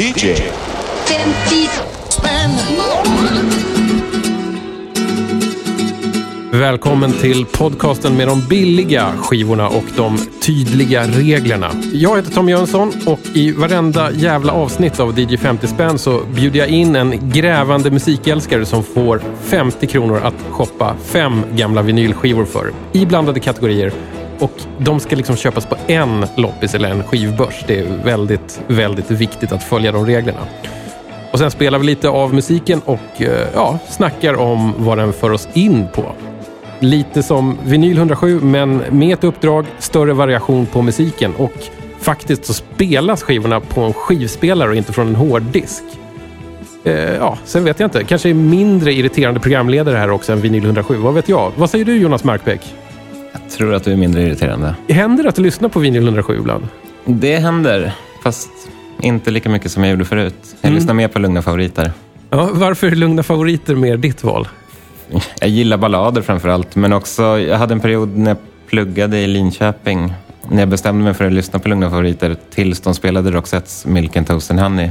DJ. 0.00 0.06
50 0.06 0.50
Välkommen 6.52 7.12
till 7.12 7.46
podcasten 7.46 8.16
med 8.16 8.28
de 8.28 8.40
billiga 8.48 9.12
skivorna 9.16 9.68
och 9.68 9.84
de 9.96 10.18
tydliga 10.42 11.02
reglerna. 11.02 11.70
Jag 11.92 12.16
heter 12.16 12.30
Tom 12.32 12.48
Jönsson 12.48 12.92
och 13.06 13.18
i 13.34 13.52
varenda 13.52 14.12
jävla 14.12 14.52
avsnitt 14.52 15.00
av 15.00 15.18
DJ 15.18 15.36
50 15.36 15.66
spänn 15.66 15.98
så 15.98 16.20
bjuder 16.34 16.58
jag 16.58 16.68
in 16.68 16.96
en 16.96 17.30
grävande 17.30 17.90
musikälskare 17.90 18.66
som 18.66 18.84
får 18.84 19.22
50 19.42 19.86
kronor 19.86 20.20
att 20.22 20.34
shoppa 20.50 20.96
fem 21.04 21.42
gamla 21.52 21.82
vinylskivor 21.82 22.44
för 22.44 22.72
i 22.92 23.06
blandade 23.06 23.40
kategorier. 23.40 23.92
Och 24.40 24.62
de 24.78 25.00
ska 25.00 25.16
liksom 25.16 25.36
köpas 25.36 25.66
på 25.66 25.76
en 25.86 26.26
loppis 26.36 26.74
eller 26.74 26.90
en 26.90 27.04
skivbörs. 27.04 27.64
Det 27.66 27.78
är 27.78 27.84
väldigt, 28.04 28.60
väldigt 28.66 29.10
viktigt 29.10 29.52
att 29.52 29.62
följa 29.62 29.92
de 29.92 30.06
reglerna. 30.06 30.46
Och 31.32 31.38
sen 31.38 31.50
spelar 31.50 31.78
vi 31.78 31.86
lite 31.86 32.08
av 32.08 32.34
musiken 32.34 32.80
och 32.84 33.22
eh, 33.22 33.48
ja, 33.54 33.78
snackar 33.88 34.34
om 34.34 34.74
vad 34.78 34.98
den 34.98 35.12
för 35.12 35.30
oss 35.30 35.48
in 35.52 35.86
på. 35.94 36.12
Lite 36.78 37.22
som 37.22 37.58
Vinyl 37.64 37.96
107, 37.96 38.40
men 38.40 38.82
med 38.90 39.12
ett 39.12 39.24
uppdrag, 39.24 39.66
större 39.78 40.12
variation 40.12 40.66
på 40.66 40.82
musiken 40.82 41.34
och 41.36 41.52
faktiskt 41.98 42.44
så 42.44 42.54
spelas 42.54 43.22
skivorna 43.22 43.60
på 43.60 43.80
en 43.80 43.92
skivspelare 43.92 44.70
och 44.70 44.76
inte 44.76 44.92
från 44.92 45.08
en 45.08 45.16
hårddisk. 45.16 45.82
Eh, 46.84 46.94
ja, 46.94 47.38
sen 47.44 47.64
vet 47.64 47.80
jag 47.80 47.86
inte. 47.86 48.04
Kanske 48.04 48.30
är 48.30 48.34
mindre 48.34 48.92
irriterande 48.92 49.40
programledare 49.40 49.96
här 49.96 50.10
också 50.10 50.32
än 50.32 50.40
Vinyl 50.40 50.64
107. 50.64 50.96
Vad 50.96 51.14
vet 51.14 51.28
jag? 51.28 51.52
Vad 51.56 51.70
säger 51.70 51.84
du 51.84 51.96
Jonas 51.96 52.24
Markbäck? 52.24 52.74
Tror 53.60 53.74
att 53.74 53.84
du 53.84 53.92
är 53.92 53.96
mindre 53.96 54.22
irriterande. 54.22 54.74
Händer 54.88 55.22
det 55.22 55.28
att 55.28 55.34
du 55.34 55.42
lyssnar 55.42 55.68
på 55.68 55.80
Vinyl 55.80 56.02
107 56.04 56.36
ibland? 56.38 56.68
Det 57.04 57.36
händer, 57.36 57.92
fast 58.22 58.50
inte 59.02 59.30
lika 59.30 59.48
mycket 59.48 59.70
som 59.72 59.82
jag 59.84 59.90
gjorde 59.90 60.04
förut. 60.04 60.34
Jag 60.60 60.68
Mm. 60.68 60.74
lyssnar 60.74 60.94
mer 60.94 61.08
på 61.08 61.18
lugna 61.18 61.42
favoriter. 61.42 61.92
Ja, 62.30 62.48
varför 62.52 62.86
är 62.86 62.90
Lugna 62.90 63.22
favoriter 63.22 63.74
mer 63.74 63.96
ditt 63.96 64.24
val? 64.24 64.48
Jag 65.40 65.48
gillar 65.48 65.76
ballader 65.76 66.22
framför 66.22 66.48
allt, 66.48 66.76
men 66.76 66.92
också, 66.92 67.22
jag 67.38 67.58
hade 67.58 67.74
en 67.74 67.80
period 67.80 68.16
när 68.16 68.30
jag 68.30 68.36
pluggade 68.66 69.18
i 69.18 69.26
Linköping. 69.26 70.14
När 70.50 70.58
jag 70.60 70.68
bestämde 70.68 71.04
mig 71.04 71.14
för 71.14 71.24
att 71.24 71.32
lyssna 71.32 71.58
på 71.58 71.68
lugna 71.68 71.90
favoriter 71.90 72.36
tills 72.50 72.80
de 72.80 72.94
spelade 72.94 73.30
Roxettes 73.30 73.86
Milk 73.86 74.16
and 74.16 74.26
Toast 74.26 74.50
and 74.50 74.60
Honey. 74.60 74.90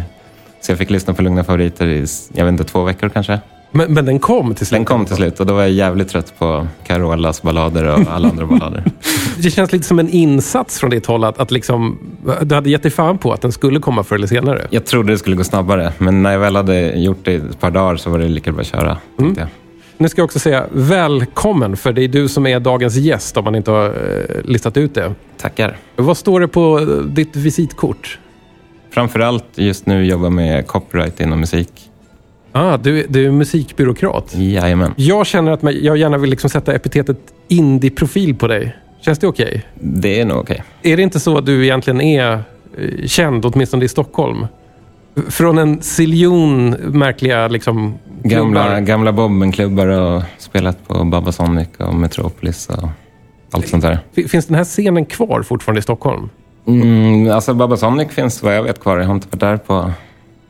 Så 0.61 0.71
jag 0.71 0.80
fick 0.80 0.89
lyssna 0.89 1.13
på 1.13 1.21
lugna 1.21 1.43
favoriter 1.43 1.88
i, 1.88 2.05
jag 2.33 2.45
vet 2.45 2.52
inte, 2.52 2.63
två 2.63 2.83
veckor 2.83 3.09
kanske. 3.09 3.39
Men, 3.71 3.93
men 3.93 4.05
den 4.05 4.19
kom 4.19 4.55
till 4.55 4.65
slut? 4.65 4.77
Den 4.77 4.85
kom 4.85 5.05
till 5.05 5.15
slut 5.15 5.39
och 5.39 5.45
då 5.45 5.53
var 5.53 5.61
jag 5.61 5.71
jävligt 5.71 6.09
trött 6.09 6.39
på 6.39 6.67
Carolas 6.87 7.41
ballader 7.41 7.85
och 7.85 7.99
alla 8.09 8.29
andra 8.29 8.45
ballader. 8.45 8.83
Det 9.37 9.51
känns 9.51 9.71
lite 9.71 9.85
som 9.85 9.99
en 9.99 10.09
insats 10.09 10.79
från 10.79 10.89
ditt 10.89 11.05
håll 11.05 11.23
att, 11.23 11.39
att 11.39 11.51
liksom, 11.51 11.99
du 12.41 12.55
hade 12.55 12.69
gett 12.69 12.83
dig 12.83 12.91
fan 12.91 13.17
på 13.17 13.33
att 13.33 13.41
den 13.41 13.51
skulle 13.51 13.79
komma 13.79 14.03
förr 14.03 14.15
eller 14.15 14.27
senare. 14.27 14.67
Jag 14.69 14.85
trodde 14.85 15.13
det 15.13 15.17
skulle 15.17 15.35
gå 15.35 15.43
snabbare, 15.43 15.93
men 15.97 16.23
när 16.23 16.31
jag 16.31 16.39
väl 16.39 16.55
hade 16.55 16.99
gjort 16.99 17.19
det 17.23 17.33
ett 17.33 17.59
par 17.59 17.71
dagar 17.71 17.95
så 17.95 18.09
var 18.09 18.19
det 18.19 18.27
lika 18.27 18.51
bra 18.51 18.61
att 18.61 18.67
köra. 18.67 18.97
jag. 19.17 19.47
Nu 19.97 20.09
ska 20.09 20.19
jag 20.19 20.25
också 20.25 20.39
säga 20.39 20.65
välkommen, 20.71 21.77
för 21.77 21.93
det 21.93 22.03
är 22.03 22.07
du 22.07 22.27
som 22.27 22.47
är 22.47 22.59
dagens 22.59 22.95
gäst 22.95 23.37
om 23.37 23.43
man 23.43 23.55
inte 23.55 23.71
har 23.71 23.85
eh, 23.85 24.41
listat 24.43 24.77
ut 24.77 24.95
det. 24.95 25.13
Tackar. 25.37 25.77
Vad 25.95 26.17
står 26.17 26.39
det 26.39 26.47
på 26.47 26.79
ditt 27.05 27.35
visitkort? 27.35 28.19
Framförallt 28.91 29.45
just 29.55 29.85
nu 29.85 30.05
jobbar 30.05 30.29
med 30.29 30.67
copyright 30.67 31.19
inom 31.19 31.39
musik. 31.39 31.88
Ah, 32.52 32.78
du, 32.78 33.05
du 33.09 33.25
är 33.25 33.31
musikbyråkrat. 33.31 34.36
Jajamän. 34.36 34.94
Jag 34.97 35.25
känner 35.28 35.52
att 35.52 35.75
jag 35.75 35.97
gärna 35.97 36.17
vill 36.17 36.30
liksom 36.30 36.50
sätta 36.50 36.73
epitetet 36.75 37.17
indie-profil 37.47 38.36
på 38.36 38.47
dig. 38.47 38.75
Känns 39.02 39.19
det 39.19 39.28
okej? 39.28 39.66
Det 39.75 40.19
är 40.19 40.25
nog 40.25 40.38
okej. 40.38 40.64
Är 40.81 40.97
det 40.97 41.03
inte 41.03 41.20
så 41.20 41.38
att 41.38 41.45
du 41.45 41.64
egentligen 41.64 42.02
är 42.02 42.31
eh, 42.31 43.05
känd, 43.05 43.45
åtminstone 43.45 43.86
i 43.86 43.88
Stockholm? 43.88 44.47
Från 45.30 45.58
en 45.58 45.81
ziljon 45.81 46.70
märkliga 46.70 47.47
liksom, 47.47 47.94
Gamla, 48.23 48.64
klubbar. 48.64 48.80
gamla 48.80 49.11
Bobbenklubbar 49.11 49.88
och 49.88 50.23
spelat 50.38 50.88
på 50.88 51.04
Babasonic 51.04 51.67
och 51.77 51.95
Metropolis 51.95 52.70
och 52.70 52.89
allt 53.52 53.67
sånt 53.67 53.83
där. 53.83 53.99
Finns 54.27 54.45
den 54.45 54.55
här 54.55 54.64
scenen 54.64 55.05
kvar 55.05 55.43
fortfarande 55.43 55.80
i 55.80 55.82
Stockholm? 55.82 56.30
Mm, 56.67 57.32
alltså 57.32 57.54
Babasonic 57.54 58.09
finns 58.09 58.43
vad 58.43 58.55
jag 58.55 58.64
vet 58.64 58.80
kvar. 58.80 58.98
Jag 58.98 59.05
har 59.05 59.14
inte 59.14 59.27
varit 59.32 59.39
där 59.39 59.58
på 59.58 59.92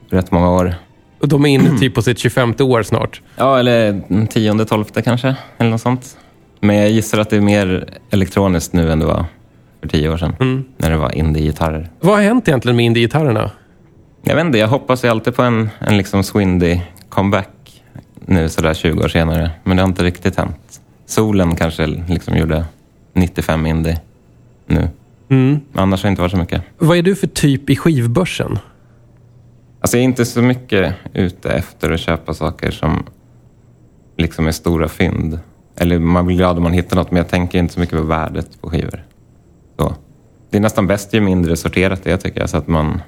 rätt 0.10 0.32
många 0.32 0.50
år. 0.50 0.76
Och 1.20 1.28
de 1.28 1.46
är 1.46 1.50
inne 1.50 1.78
typ 1.80 1.94
på 1.96 2.02
sitt 2.02 2.20
25 2.20 2.54
år 2.60 2.84
snart. 2.84 3.22
Ja, 3.36 3.60
eller 3.60 4.02
tionde, 4.26 4.66
tolfte 4.66 5.02
kanske. 5.02 5.36
Eller 5.58 5.70
något 5.72 5.82
sånt. 5.82 6.18
Men 6.60 6.76
jag 6.76 6.90
gissar 6.90 7.20
att 7.20 7.30
det 7.30 7.38
är 7.38 7.42
mer 7.42 7.86
elektroniskt 8.10 8.74
nu 8.74 8.92
än 8.92 9.00
det 9.00 9.06
var 9.06 9.26
för 9.82 9.88
tio 9.88 10.10
år 10.10 10.18
sedan. 10.18 10.66
När 10.78 10.90
det 10.90 10.98
var 10.98 11.16
indie-gitarrer. 11.16 11.90
Vad 12.00 12.16
har 12.16 12.24
hänt 12.24 12.48
egentligen 12.48 12.76
med 12.76 12.86
indie-gitarrerna? 12.86 13.52
Jag 14.24 14.36
vet 14.36 14.46
inte, 14.46 14.58
jag 14.58 14.68
hoppas 14.68 15.04
ju 15.04 15.08
alltid 15.08 15.36
på 15.36 15.42
en, 15.42 15.70
en 15.80 15.98
liksom 15.98 16.24
swindy 16.24 16.80
comeback 17.10 17.84
nu 18.26 18.50
sådär 18.50 18.74
20 18.74 19.04
år 19.04 19.08
senare. 19.08 19.52
Men 19.64 19.78
det 19.78 19.84
har 19.84 19.88
inte 19.88 20.04
riktigt 20.04 20.36
hänt. 20.36 20.82
Solen 21.06 21.56
kanske 21.56 21.86
liksom 21.88 22.38
gjorde 22.38 22.66
95 23.14 23.66
indie 23.66 24.00
nu. 24.68 24.90
Mm. 25.30 25.60
Annars 25.74 26.04
har 26.04 26.08
det 26.08 26.12
inte 26.12 26.22
varit 26.22 26.32
så 26.32 26.38
mycket. 26.38 26.62
Vad 26.78 26.98
är 26.98 27.02
du 27.02 27.16
för 27.16 27.28
typ 27.28 27.70
i 27.70 27.76
skivbörsen? 27.76 28.60
Alltså 29.82 29.98
jag 29.98 30.02
är 30.02 30.06
inte 30.06 30.26
så 30.26 30.42
mycket 30.42 30.96
ute 31.14 31.50
efter 31.50 31.92
att 31.92 32.00
köpa 32.00 32.34
saker 32.34 32.72
som 32.72 33.04
liksom 34.18 34.48
är 34.48 34.52
stora 34.52 34.88
fynd. 34.88 35.40
Eller 35.76 36.00
man 36.00 36.26
blir 36.26 36.38
glad 36.38 36.58
om 36.58 36.64
man 36.64 36.74
hittar 36.74 36.96
något, 36.96 37.12
men 37.12 37.18
jag 37.18 37.28
tänker 37.28 37.60
inte 37.60 37.74
så 37.74 37.80
mycket 37.80 37.98
på 37.98 38.06
värdet 38.06 38.62
på 38.62 38.70
skivor. 38.70 39.04
Så. 39.78 39.96
Det 40.50 40.58
är 40.58 40.62
nästan 40.62 40.88
bäst 40.88 41.14
ju 41.14 41.22
mindre 41.22 41.56
sorterat 41.56 42.04
det 42.04 42.12
är, 42.12 42.18
tycker 42.18 42.40
jag, 42.40 42.50
så 42.50 42.58
att 42.58 42.68
man 42.68 43.02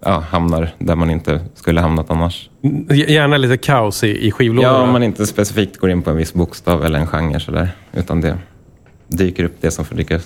ja, 0.00 0.18
hamnar 0.18 0.74
där 0.78 0.96
man 0.96 1.10
inte 1.10 1.40
skulle 1.54 1.80
hamnat 1.80 2.10
annars. 2.10 2.50
Gärna 2.90 3.36
lite 3.36 3.56
kaos 3.56 4.04
i, 4.04 4.26
i 4.26 4.30
skivlådorna. 4.30 4.74
Ja, 4.74 4.82
om 4.82 4.92
man 4.92 5.02
inte 5.02 5.26
specifikt 5.26 5.76
går 5.76 5.90
in 5.90 6.02
på 6.02 6.10
en 6.10 6.16
viss 6.16 6.34
bokstav 6.34 6.84
eller 6.84 6.98
en 6.98 7.06
genre 7.06 7.40
sådär, 7.40 7.68
utan 7.92 8.20
det 8.20 8.38
dyker 9.08 9.44
upp 9.44 9.56
det 9.60 9.70
som, 9.70 9.84
dyka, 9.90 10.20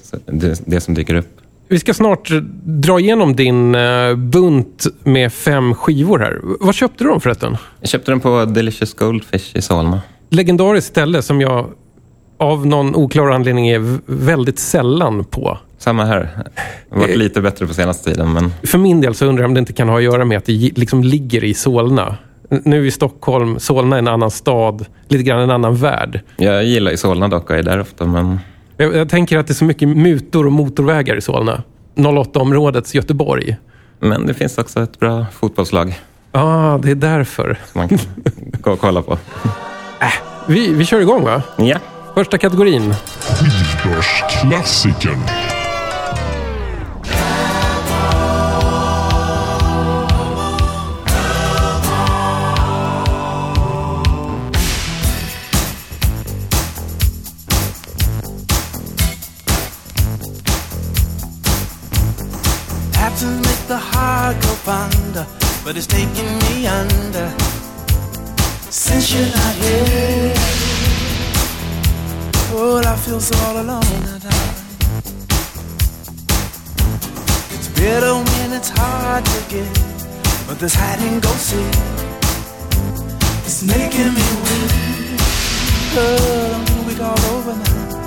det 0.66 0.81
som 0.81 0.94
dyker 0.94 1.14
upp. 1.14 1.41
Vi 1.69 1.78
ska 1.78 1.94
snart 1.94 2.31
dra 2.65 3.00
igenom 3.00 3.37
din 3.37 3.75
eh, 3.75 4.15
bunt 4.15 4.87
med 5.03 5.32
fem 5.32 5.75
skivor 5.75 6.19
här. 6.19 6.41
Vad 6.60 6.75
köpte 6.75 7.04
du 7.04 7.10
dem 7.10 7.21
förresten? 7.21 7.56
Jag 7.81 7.88
köpte 7.88 8.10
den 8.10 8.21
på 8.21 8.44
Delicious 8.44 8.94
Goldfish 8.94 9.56
i 9.56 9.62
Solna. 9.62 10.00
Legendariskt 10.31 10.88
ställe 10.91 11.22
som 11.22 11.41
jag 11.41 11.66
av 12.38 12.66
någon 12.66 12.97
oklar 12.97 13.31
anledning 13.31 13.69
är 13.69 13.99
väldigt 14.06 14.59
sällan 14.59 15.25
på. 15.25 15.59
Samma 15.78 16.05
här. 16.05 16.21
Det 16.88 16.94
har 16.94 17.00
varit 17.00 17.16
lite 17.16 17.41
bättre 17.41 17.66
på 17.66 17.75
senaste 17.75 18.10
tiden, 18.10 18.32
men 18.32 18.53
För 18.62 18.78
min 18.78 19.00
del 19.00 19.15
så 19.15 19.26
undrar 19.26 19.43
jag 19.43 19.49
om 19.49 19.55
det 19.55 19.60
inte 19.60 19.72
kan 19.72 19.88
ha 19.88 19.97
att 19.97 20.03
göra 20.03 20.25
med 20.25 20.38
att 20.38 20.44
det 20.44 20.78
liksom 20.78 21.05
ligger 21.05 21.44
i 21.44 21.55
Solna. 21.55 22.16
Nu 22.49 22.87
i 22.87 22.91
Stockholm, 22.91 23.59
Solna 23.59 23.97
är 23.97 23.99
en 23.99 24.09
annan 24.09 24.31
stad, 24.31 24.87
lite 25.09 25.25
grann 25.25 25.41
en 25.41 25.50
annan 25.50 25.76
värld. 25.76 26.21
jag 26.37 26.65
gillar 26.65 26.91
ju 26.91 26.97
Solna 26.97 27.28
dock 27.28 27.50
och 27.50 27.56
är 27.56 27.62
där 27.62 27.81
ofta, 27.81 28.06
men 28.06 28.38
Jag, 28.76 28.97
jag 28.97 29.09
tänker 29.09 29.38
att 29.38 29.47
det 29.47 29.53
är 29.53 29.54
så 29.54 29.64
mycket 29.64 29.88
mutor 29.88 30.47
och 30.47 30.53
motorvägar 30.53 31.16
i 31.16 31.20
Solna. 31.20 31.62
08-områdets 31.94 32.94
Göteborg. 32.94 33.56
Men 34.00 34.26
det 34.26 34.34
finns 34.34 34.59
också 34.59 34.82
ett 34.82 35.00
bra 35.00 35.26
fotbollslag 35.32 35.94
ah, 36.37 36.78
det 36.78 36.91
är 36.91 36.94
därför. 36.94 37.59
man 37.72 37.88
kan 37.88 37.98
gå 38.60 38.72
och 38.72 38.81
kolla 38.81 39.03
på. 39.03 39.19
Vi, 40.47 40.72
vi 40.72 40.84
kör 40.84 41.00
igång 41.00 41.25
va? 41.25 41.42
Ja, 41.56 41.78
Första 42.14 42.38
kategorin. 42.38 42.94
Skivbörsklassikern. 43.20 45.19
The 63.69 63.77
heart 63.77 64.37
go 64.43 64.49
fonder, 64.62 65.26
but 65.64 65.76
it's 65.76 65.87
taking 65.87 66.38
me 66.46 66.67
under. 66.67 67.29
Since 68.70 69.12
you're 69.12 69.26
not 69.26 69.55
here, 69.56 70.35
oh, 72.55 72.82
I 72.85 72.96
feel 72.96 73.20
so 73.20 73.35
all 73.46 73.61
alone. 73.61 73.82
It's 77.55 77.69
bitter 77.69 78.14
when 78.14 78.52
it's 78.52 78.70
hard 78.70 79.25
to 79.25 79.41
get, 79.49 79.73
but 80.46 80.61
this 80.61 80.75
hide 80.75 81.00
and 81.00 81.20
go 81.20 81.31
see. 81.31 81.70
It's 83.46 83.62
making 83.64 84.14
me 84.14 84.26
weak. 84.44 85.20
Oh, 85.99 86.85
week 86.87 87.00
all 87.00 87.20
over 87.35 87.55
now. 87.55 88.06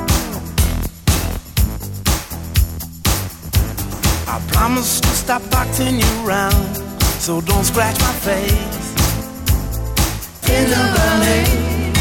I 4.32 4.40
promise 4.50 5.02
to 5.02 5.08
stop 5.08 5.42
boxing 5.50 5.98
you 5.98 6.12
round, 6.24 6.78
so 7.18 7.42
don't 7.42 7.64
scratch 7.64 8.00
my 8.00 8.14
face. 8.14 8.94
In 10.48 10.70
the 10.70 10.84
running, 10.98 11.94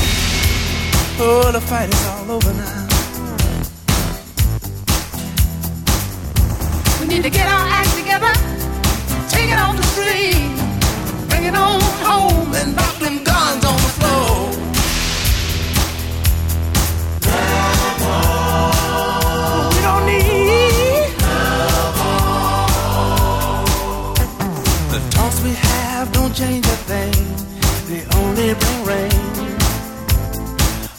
oh, 1.21 1.51
the 1.51 1.61
fight 1.63 1.89
is 1.89 2.07
all 2.07 2.31
over 2.33 2.53
now. 2.53 2.87
We 7.01 7.07
need 7.07 7.23
to 7.23 7.31
get 7.31 7.49
our 7.49 7.67
act 7.81 7.97
together, 7.97 8.33
take 9.31 9.51
it 9.51 9.59
on 9.59 9.77
the 9.77 9.87
street. 9.95 10.53
Bring 11.31 11.45
it 11.45 11.55
on 11.55 11.81
home 12.05 12.55
and 12.55 12.75
drop 12.75 12.97
them 12.99 13.25
Only 28.41 28.55
rain 28.85 29.11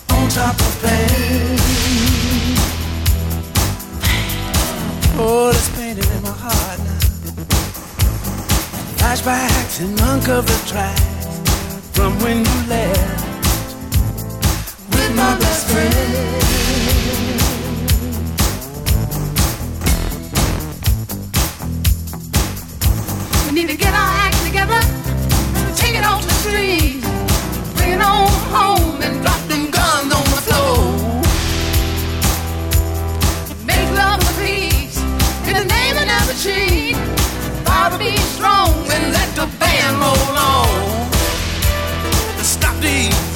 on 0.10 0.28
top 0.28 0.56
of 0.60 0.82
pain. 0.84 1.58
Oh, 5.18 5.50
it's 5.54 5.70
painted 5.70 6.06
in 6.06 6.22
my 6.22 6.32
heart 6.32 6.80
now. 6.80 7.00
Flashbacks 8.98 9.80
and 9.80 9.98
uncovered 10.02 10.68
tracks 10.68 11.40
from 11.94 12.20
when 12.20 12.40
you 12.40 12.68
left 12.68 13.74
with 14.92 15.16
my 15.16 15.40
best 15.40 15.68
friend. 15.70 16.69
cheek. 36.40 36.96
I'll 37.66 37.98
be 38.00 38.16
strong 38.16 38.72
and 38.96 39.12
let 39.12 39.30
the 39.36 39.48
band 39.60 39.98
roll 40.00 40.38
on. 40.38 41.12
Stop 42.42 42.76
the 42.80 43.29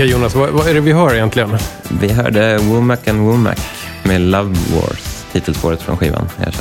Okej 0.00 0.10
Jonas, 0.12 0.34
vad, 0.34 0.50
vad 0.50 0.68
är 0.68 0.74
det 0.74 0.80
vi 0.80 0.92
hör 0.92 1.14
egentligen? 1.14 1.56
Vi 2.00 2.12
hörde 2.12 2.58
Womack 2.58 3.08
and 3.08 3.20
Womack 3.20 3.58
med 4.02 4.20
Love 4.20 4.56
Wars, 4.74 5.24
titelspåret 5.32 5.82
från 5.82 5.96
skivan. 5.96 6.28
Jag. 6.44 6.52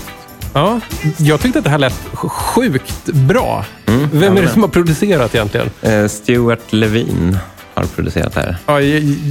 Ja, 0.53 0.79
jag 1.17 1.39
tyckte 1.39 1.59
att 1.59 1.65
det 1.65 1.71
här 1.71 1.77
lät 1.77 1.93
sj- 2.13 2.29
sjukt 2.29 3.05
bra. 3.05 3.65
Mm, 3.87 4.07
Vem 4.13 4.37
är 4.37 4.41
det 4.41 4.47
som 4.49 4.61
har 4.61 4.69
producerat 4.69 5.35
egentligen? 5.35 5.69
Eh, 5.81 6.07
Stuart 6.07 6.73
Levine 6.73 7.37
har 7.73 7.83
producerat 7.83 8.35
här. 8.35 8.57
Ja, 8.65 8.79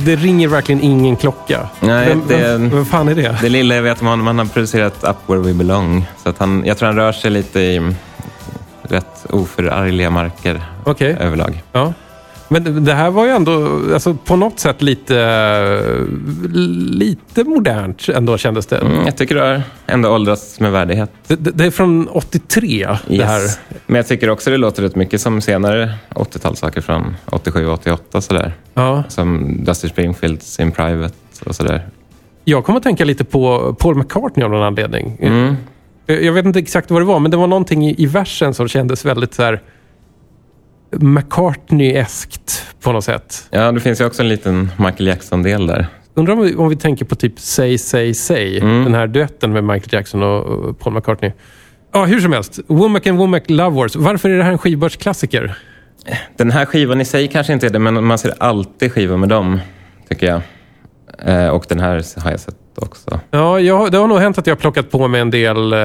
det 0.04 0.16
ringer 0.16 0.48
verkligen 0.48 0.82
ingen 0.82 1.16
klocka. 1.16 1.68
Nej, 1.80 2.08
vem, 2.08 2.22
det- 2.28 2.36
vem, 2.36 2.70
vem 2.70 2.86
fan 2.86 3.08
är 3.08 3.14
det? 3.14 3.36
Det 3.42 3.48
lilla 3.48 3.74
jag 3.74 3.82
vet 3.82 4.00
om 4.00 4.06
honom, 4.06 4.26
han 4.26 4.38
har 4.38 4.46
producerat 4.46 5.04
Up 5.04 5.16
Where 5.26 5.40
We 5.40 5.52
Belong. 5.54 6.06
Så 6.22 6.28
att 6.28 6.38
han, 6.38 6.62
jag 6.66 6.78
tror 6.78 6.86
han 6.86 6.96
rör 6.96 7.12
sig 7.12 7.30
lite 7.30 7.60
i 7.60 7.92
rätt 8.82 9.26
oförargliga 9.30 10.10
marker 10.10 10.62
Okej. 10.84 11.16
överlag. 11.20 11.62
Ja. 11.72 11.92
Men 12.48 12.84
det 12.84 12.94
här 12.94 13.10
var 13.10 13.24
ju 13.24 13.30
ändå 13.30 13.80
alltså, 13.92 14.14
på 14.14 14.36
något 14.36 14.60
sätt 14.60 14.82
lite, 14.82 15.82
lite 16.74 17.44
modernt 17.44 18.08
ändå 18.08 18.38
kändes 18.38 18.66
det. 18.66 18.76
Mm, 18.76 19.04
jag 19.04 19.16
tycker 19.16 19.34
det 19.34 19.40
har 19.40 19.62
ändå 19.86 20.10
åldrats 20.14 20.60
med 20.60 20.72
värdighet. 20.72 21.10
Det, 21.26 21.36
det 21.36 21.50
det 21.50 21.64
är 21.64 21.70
från 21.70 22.08
83 22.08 22.88
det 23.06 23.24
här. 23.24 23.42
Yes. 23.42 23.58
Men 23.86 23.96
jag 23.96 24.06
tycker 24.06 24.30
också 24.30 24.50
det 24.50 24.56
låter 24.56 24.82
rätt 24.82 24.96
mycket 24.96 25.20
som 25.20 25.40
senare 25.40 25.94
80-talssaker 26.10 26.80
från 26.80 27.16
87 27.26 27.66
och 27.66 27.72
88 27.72 28.20
sådär. 28.20 28.52
Ja. 28.74 29.04
Som 29.08 29.56
Dusty 29.64 29.88
Springfields 29.88 30.60
In 30.60 30.72
Private 30.72 31.14
och 31.46 31.54
sådär. 31.54 31.88
Jag 32.44 32.64
kommer 32.64 32.76
att 32.76 32.82
tänka 32.82 33.04
lite 33.04 33.24
på 33.24 33.74
Paul 33.78 33.94
McCartney 33.94 34.44
av 34.44 34.50
någon 34.50 34.62
anledning. 34.62 35.18
Mm. 35.20 35.56
Jag 36.06 36.32
vet 36.32 36.44
inte 36.44 36.58
exakt 36.58 36.90
vad 36.90 37.02
det 37.02 37.06
var, 37.06 37.18
men 37.18 37.30
det 37.30 37.36
var 37.36 37.46
någonting 37.46 37.86
i, 37.86 37.94
i 37.98 38.06
versen 38.06 38.54
som 38.54 38.68
kändes 38.68 39.04
väldigt 39.04 39.34
så 39.34 39.42
här 39.42 39.62
McCartney-eskt 40.90 42.62
på 42.80 42.92
något 42.92 43.04
sätt. 43.04 43.48
Ja, 43.50 43.72
det 43.72 43.80
finns 43.80 44.00
ju 44.00 44.04
också 44.04 44.22
en 44.22 44.28
liten 44.28 44.70
Michael 44.76 45.06
Jackson-del 45.06 45.66
där. 45.66 45.86
Undrar 46.14 46.34
om 46.34 46.40
vi, 46.40 46.54
om 46.54 46.68
vi 46.68 46.76
tänker 46.76 47.04
på 47.04 47.14
typ 47.14 47.40
Say, 47.40 47.78
Say, 47.78 48.14
Say. 48.14 48.58
Mm. 48.58 48.84
Den 48.84 48.94
här 48.94 49.06
duetten 49.06 49.52
med 49.52 49.64
Michael 49.64 49.92
Jackson 49.92 50.22
och, 50.22 50.78
Paul 50.78 50.94
McCartney. 50.94 51.32
Ja, 51.92 52.04
hur 52.04 52.20
som 52.20 52.32
helst. 52.32 52.60
Womack 52.66 53.06
and 53.06 53.18
Womack 53.18 53.50
Love 53.50 53.76
Wars. 53.76 53.96
Varför 53.96 54.30
är 54.30 54.36
det 54.36 54.44
här 54.44 54.52
en 54.52 54.58
skivbörsklassiker? 54.58 55.58
Den 56.36 56.50
här 56.50 56.64
skivan 56.64 57.00
i 57.00 57.04
sig 57.04 57.28
kanske 57.28 57.52
inte 57.52 57.66
är 57.66 57.70
det, 57.70 57.78
men 57.78 58.04
man 58.04 58.18
ser 58.18 58.34
alltid 58.38 58.92
skivor 58.92 59.16
med 59.16 59.28
dem, 59.28 59.60
tycker 60.08 60.26
jag. 60.26 60.40
Eh, 61.24 61.48
och 61.48 61.64
den 61.68 61.80
här 61.80 62.20
har 62.22 62.30
jag 62.30 62.40
sett 62.40 62.56
också. 62.76 63.20
Ja, 63.30 63.60
jag, 63.60 63.92
det 63.92 63.98
har 63.98 64.06
nog 64.06 64.18
hänt 64.18 64.38
att 64.38 64.46
jag 64.46 64.54
har 64.54 64.60
plockat 64.60 64.90
på 64.90 65.08
mig 65.08 65.20
en 65.20 65.30
del 65.30 65.72
eh, 65.72 65.78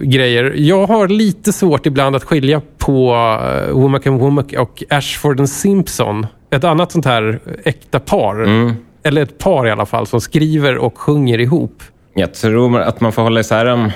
grejer. 0.00 0.52
Jag 0.56 0.86
har 0.86 1.08
lite 1.08 1.52
svårt 1.52 1.86
ibland 1.86 2.16
att 2.16 2.24
skilja 2.24 2.60
på 2.78 3.14
uh, 3.14 3.72
Womack 3.72 4.06
and 4.06 4.20
Womack 4.20 4.52
och 4.58 4.82
Ashford 4.90 5.40
and 5.40 5.50
Simpson. 5.50 6.26
Ett 6.50 6.64
annat 6.64 6.92
sånt 6.92 7.04
här 7.04 7.40
äkta 7.64 8.00
par. 8.00 8.42
Mm. 8.42 8.74
Eller 9.02 9.22
ett 9.22 9.38
par 9.38 9.66
i 9.66 9.70
alla 9.70 9.86
fall, 9.86 10.06
som 10.06 10.20
skriver 10.20 10.78
och 10.78 10.98
sjunger 10.98 11.40
ihop. 11.40 11.82
Jag 12.14 12.34
tror 12.34 12.80
att 12.80 13.00
man 13.00 13.12
får 13.12 13.22
hålla 13.22 13.40
isär 13.40 13.64
dem 13.64 13.90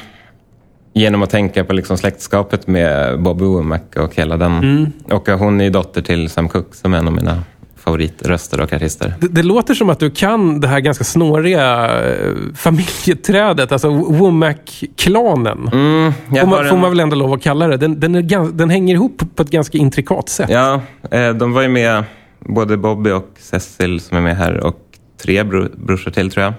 genom 0.93 1.23
att 1.23 1.31
tänka 1.31 1.65
på 1.65 1.73
liksom 1.73 1.99
släktskapet 1.99 2.67
med 2.67 3.21
Bobby 3.23 3.45
Womack 3.45 3.97
och 3.97 4.15
hela 4.15 4.37
den. 4.37 4.93
Och 5.11 5.29
hon 5.29 5.61
är 5.61 5.71
dotter 5.71 6.03
till 6.03 6.31
Sam 6.31 6.49
Cooke 6.49 6.77
som 6.77 6.95
är 6.95 6.99
en 6.99 7.07
av 7.07 7.13
mina 7.13 7.43
favoritröster 7.89 8.61
och 8.61 8.73
artister. 8.73 9.15
Det, 9.21 9.29
det 9.29 9.43
låter 9.43 9.75
som 9.75 9.91
att 9.91 9.99
du 10.01 10.11
kan 10.11 10.61
det 10.61 10.69
här 10.69 10.81
ganska 10.81 11.05
snåriga 11.05 11.91
eh, 12.09 12.35
familjeträdet, 12.55 13.73
alltså 13.73 13.89
Womack-klanen. 13.91 15.71
Mm, 15.73 16.13
Får, 16.29 16.47
man, 16.47 16.69
får 16.69 16.77
man 16.77 16.91
väl 16.91 17.01
ändå 17.01 17.17
lov 17.17 17.33
att 17.33 17.43
kalla 17.43 17.67
det. 17.69 17.77
Den, 17.77 18.01
den, 18.01 18.15
är, 18.15 18.53
den 18.53 18.71
hänger 18.71 18.95
ihop 18.95 19.23
på 19.35 19.43
ett 19.43 19.51
ganska 19.51 19.79
intrikat 19.79 20.29
sätt. 20.29 20.51
Ja, 20.51 20.81
eh, 21.11 21.31
de 21.31 21.53
var 21.53 21.63
ju 21.63 21.69
med, 21.69 22.05
både 22.41 22.77
Bobby 22.77 23.11
och 23.11 23.29
Cecil 23.39 24.01
som 24.01 24.17
är 24.17 24.21
med 24.21 24.37
här 24.37 24.57
och 24.61 24.79
tre 25.23 25.45
bro, 25.45 25.69
brorsor 25.75 26.11
till 26.11 26.31
tror 26.31 26.45
jag. 26.45 26.55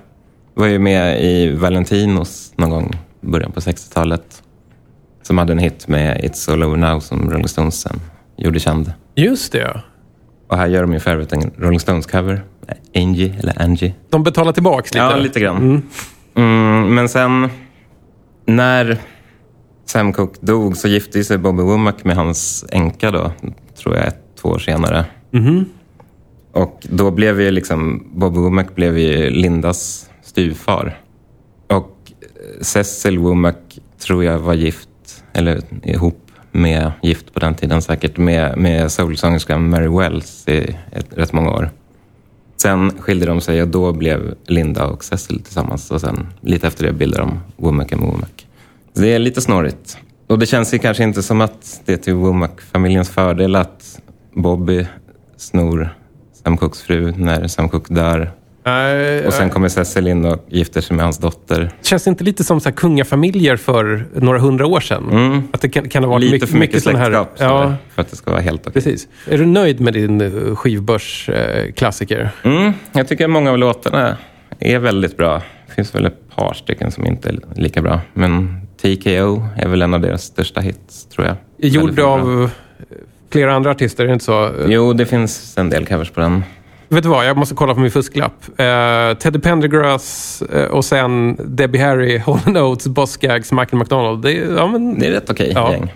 Var 0.53 0.67
ju 0.67 0.79
med 0.79 1.23
i 1.23 1.55
Valentinos 1.55 2.53
någon 2.55 2.69
gång 2.69 2.97
i 3.21 3.25
början 3.25 3.51
på 3.51 3.59
60-talet. 3.59 4.43
Som 5.21 5.37
hade 5.37 5.53
en 5.53 5.59
hit 5.59 5.87
med 5.87 6.17
It's 6.17 6.51
All 6.51 6.63
Over 6.63 6.77
Now 6.77 6.99
som 6.99 7.31
Rolling 7.31 7.47
Stones 7.47 7.81
sen 7.81 7.99
gjorde 8.37 8.59
känd. 8.59 8.93
Just 9.15 9.51
det. 9.51 9.81
Och 10.49 10.57
här 10.57 10.67
gör 10.67 10.81
de 10.81 10.93
ju 10.93 10.99
för 10.99 11.11
övrigt 11.11 11.33
en 11.33 11.51
Rolling 11.57 11.79
Stones-cover. 11.79 12.41
Angie, 12.95 13.35
eller 13.39 13.61
Angie. 13.61 13.93
De 14.09 14.23
betalar 14.23 14.51
tillbaks 14.51 14.93
lite. 14.93 15.03
Ja, 15.03 15.15
lite 15.15 15.39
grann. 15.39 15.83
Mm, 16.35 16.95
men 16.95 17.09
sen 17.09 17.49
när 18.45 18.97
Sam 19.85 20.13
Cooke 20.13 20.37
dog 20.41 20.77
så 20.77 20.87
gifte 20.87 21.23
sig 21.23 21.37
Bobby 21.37 21.63
Womack 21.63 22.03
med 22.03 22.15
hans 22.15 22.65
änka 22.71 23.11
då, 23.11 23.31
tror 23.77 23.95
jag 23.95 24.07
ett, 24.07 24.21
två 24.41 24.49
år 24.49 24.59
senare. 24.59 25.05
Och 26.51 26.87
då 26.89 27.11
blev 27.11 27.41
ju 27.41 27.51
liksom, 27.51 28.07
Bobby 28.13 28.39
Womack 28.39 28.75
blev 28.75 28.97
ju 28.97 29.29
Lindas 29.29 30.09
styvfar. 30.21 30.99
Och 31.67 32.11
Cecil 32.61 33.19
Womack 33.19 33.79
tror 33.99 34.23
jag 34.23 34.39
var 34.39 34.53
gift, 34.53 34.89
eller 35.33 35.61
ihop 35.83 36.28
med, 36.59 36.91
gift 37.01 37.33
på 37.33 37.39
den 37.39 37.55
tiden 37.55 37.81
säkert, 37.81 38.17
med, 38.17 38.57
med 38.57 38.91
soulsångerskan 38.91 39.69
Mary 39.69 39.87
Wells 39.87 40.47
i 40.47 40.75
ett, 40.91 41.07
rätt 41.15 41.33
många 41.33 41.49
år. 41.49 41.69
Sen 42.57 42.91
skilde 42.99 43.25
de 43.25 43.41
sig 43.41 43.61
och 43.61 43.67
då 43.67 43.93
blev 43.93 44.35
Linda 44.47 44.85
och 44.85 45.03
Cecil 45.03 45.43
tillsammans 45.43 45.91
och 45.91 46.01
sen 46.01 46.27
lite 46.41 46.67
efter 46.67 46.85
det 46.85 46.93
bildade 46.93 47.23
de 47.23 47.39
Womack 47.55 47.91
and 47.93 48.01
Womack. 48.01 48.47
Så 48.93 49.01
det 49.01 49.13
är 49.13 49.19
lite 49.19 49.41
snårigt. 49.41 49.97
Och 50.27 50.39
det 50.39 50.45
känns 50.45 50.73
ju 50.73 50.77
kanske 50.77 51.03
inte 51.03 51.23
som 51.23 51.41
att 51.41 51.81
det 51.85 51.93
är 51.93 51.97
till 51.97 52.13
Womack-familjens 52.13 53.09
fördel 53.09 53.55
att 53.55 54.01
Bobby 54.33 54.85
snor 55.37 55.95
Sam 56.43 56.57
Cooks 56.57 56.81
fru 56.81 57.13
när 57.17 57.47
Sam 57.47 57.69
Cook 57.69 57.89
dör. 57.89 58.31
Nej, 58.69 59.27
Och 59.27 59.33
sen 59.33 59.49
kommer 59.49 59.69
Cecil 59.69 60.07
in 60.07 60.25
och 60.25 60.45
gifter 60.49 60.81
sig 60.81 60.95
med 60.95 61.05
hans 61.05 61.17
dotter. 61.17 61.71
Känns 61.81 62.03
det 62.03 62.09
inte 62.09 62.23
lite 62.23 62.43
som 62.43 62.59
så 62.59 62.69
här 62.69 62.75
kungafamiljer 62.75 63.57
för 63.57 64.05
några 64.13 64.39
hundra 64.39 64.67
år 64.67 64.79
sedan? 64.79 65.43
Att 65.53 65.61
det 65.61 65.69
kan, 65.69 65.89
kan 65.89 66.03
ha 66.03 66.09
varit 66.11 66.21
Lite 66.23 66.33
mycket, 66.33 66.49
för 66.49 66.57
mycket 66.57 66.85
här... 66.85 66.91
släktskap 66.91 67.37
så 67.37 67.43
Ja, 67.43 67.73
för 67.95 68.01
att 68.01 68.09
det 68.09 68.15
ska 68.15 68.31
vara 68.31 68.41
helt 68.41 68.61
okej. 68.61 68.73
precis. 68.73 69.07
Är 69.27 69.37
du 69.37 69.45
nöjd 69.45 69.79
med 69.81 69.93
din 69.93 70.21
eh, 70.21 70.55
skivbörsklassiker? 70.55 72.29
Mm, 72.43 72.73
jag 72.91 73.07
tycker 73.07 73.23
att 73.23 73.29
många 73.31 73.51
av 73.51 73.57
låtarna 73.57 74.17
är 74.59 74.79
väldigt 74.79 75.17
bra. 75.17 75.41
Det 75.67 75.73
finns 75.73 75.95
väl 75.95 76.05
ett 76.05 76.35
par 76.35 76.53
stycken 76.53 76.91
som 76.91 77.05
inte 77.05 77.29
är 77.29 77.39
lika 77.55 77.81
bra. 77.81 77.99
Men 78.13 78.61
TKO 78.81 79.43
är 79.57 79.67
väl 79.67 79.81
en 79.81 79.93
av 79.93 80.01
deras 80.01 80.23
största 80.23 80.61
hits, 80.61 81.05
tror 81.05 81.27
jag. 81.27 81.35
Gjord 81.57 81.99
av 81.99 82.43
eh, 82.43 82.49
flera 83.31 83.53
andra 83.55 83.71
artister, 83.71 84.03
är 84.03 84.07
det 84.07 84.13
inte 84.13 84.25
så? 84.25 84.51
Jo, 84.67 84.93
det 84.93 85.05
finns 85.05 85.57
en 85.57 85.69
del 85.69 85.85
covers 85.85 86.09
på 86.09 86.19
den. 86.19 86.43
Vet 86.89 87.03
du 87.03 87.09
vad, 87.09 87.25
jag 87.27 87.37
måste 87.37 87.55
kolla 87.55 87.73
på 87.73 87.79
min 87.79 87.91
fusklapp. 87.91 88.33
Uh, 88.49 89.17
Teddy 89.17 89.39
Pendergrass 89.39 90.41
eh, 90.53 90.63
och 90.65 90.85
sen 90.85 91.37
Debbie 91.55 91.79
Harry, 91.79 92.17
Hall 92.17 92.57
Oates, 92.57 92.87
Boss 92.87 93.17
Gags, 93.17 93.51
Michael 93.51 93.77
McDonald. 93.79 94.21
Det 94.23 94.33
är, 94.37 94.55
ja, 94.57 94.67
men, 94.67 94.99
Det 94.99 95.07
är 95.07 95.11
rätt 95.11 95.29
okej 95.29 95.51
Ja. 95.55 95.71
gäng. 95.71 95.93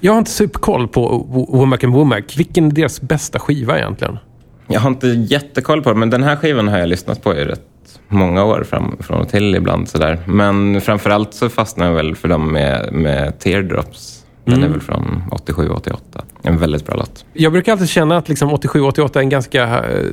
Jag 0.00 0.12
har 0.12 0.18
inte 0.18 0.30
superkoll 0.30 0.88
på 0.88 1.26
Wo- 1.30 1.56
Womack 1.58 1.84
and 1.84 1.94
Womack. 1.94 2.34
Vilken 2.38 2.66
är 2.66 2.70
deras 2.74 3.00
bästa 3.00 3.38
skiva 3.38 3.78
egentligen? 3.78 4.18
Jag 4.66 4.80
har 4.80 4.90
inte 4.90 5.06
jättekoll 5.08 5.82
på 5.82 5.88
det, 5.92 5.96
men 5.98 6.10
den 6.10 6.22
här 6.22 6.36
skivan 6.36 6.68
har 6.68 6.78
jag 6.78 6.88
lyssnat 6.88 7.22
på 7.24 7.34
i 7.34 7.44
rätt 7.44 7.60
många 8.08 8.44
år 8.44 8.64
fram, 8.70 8.96
från 9.00 9.20
och 9.20 9.28
till 9.28 9.54
ibland. 9.54 9.88
Sådär. 9.88 10.18
Men 10.26 10.80
framförallt 10.80 11.34
så 11.34 11.48
fastnar 11.48 11.86
jag 11.86 11.94
väl 11.94 12.16
för 12.16 12.28
dem 12.28 12.52
med, 12.52 12.92
med 12.92 13.38
Teardrops. 13.38 14.22
Den 14.46 14.54
Mm. 14.54 14.64
är 14.68 14.72
väl 14.72 14.80
från 14.80 15.22
87-88. 15.30 15.96
En 16.42 16.58
väldigt 16.58 16.86
bra 16.86 16.96
låt. 16.96 17.24
Jag 17.32 17.52
brukar 17.52 17.72
alltid 17.72 17.88
känna 17.88 18.16
att 18.16 18.28
liksom 18.28 18.50
87-88 18.50 19.16
är 19.18 19.20
en 19.22 19.28
ganska, 19.28 19.62
eh, 19.84 20.04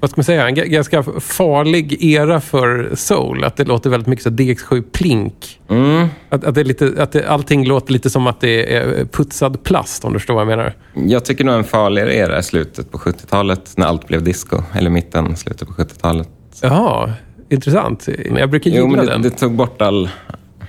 vad 0.00 0.10
ska 0.10 0.18
man 0.18 0.24
säga, 0.24 0.48
en 0.48 0.56
ga- 0.56 0.66
ganska 0.66 1.02
farlig 1.20 2.04
era 2.04 2.40
för 2.40 2.90
soul. 2.94 3.44
Att 3.44 3.56
det 3.56 3.64
låter 3.64 3.90
väldigt 3.90 4.06
mycket 4.06 4.22
så 4.22 4.30
DX7 4.30 4.82
plink. 4.92 5.60
Mm. 5.70 6.06
Att, 6.30 6.44
att, 6.44 6.54
det 6.54 6.60
är 6.60 6.64
lite, 6.64 6.92
att 6.98 7.12
det, 7.12 7.28
allting 7.28 7.66
låter 7.66 7.92
lite 7.92 8.10
som 8.10 8.26
att 8.26 8.40
det 8.40 8.76
är 8.76 9.04
putsad 9.04 9.62
plast, 9.62 10.04
om 10.04 10.12
du 10.12 10.18
förstår 10.18 10.34
vad 10.34 10.40
jag 10.40 10.48
menar. 10.48 10.72
Jag 10.94 11.24
tycker 11.24 11.44
nog 11.44 11.54
en 11.54 11.64
farligare 11.64 12.14
era 12.16 12.38
i 12.38 12.42
slutet 12.42 12.90
på 12.90 12.98
70-talet 12.98 13.72
när 13.76 13.86
allt 13.86 14.08
blev 14.08 14.22
disco. 14.22 14.62
Eller 14.74 14.90
mitten, 14.90 15.36
slutet 15.36 15.68
på 15.68 15.74
70-talet. 15.74 16.28
Jaha, 16.62 17.12
intressant. 17.48 18.08
Jag 18.38 18.50
brukar 18.50 18.70
Jo, 18.70 18.76
gilla 18.76 18.88
men 18.96 19.06
det, 19.06 19.12
den. 19.12 19.22
det 19.22 19.30
tog 19.30 19.54
bort 19.54 19.82
all, 19.82 20.08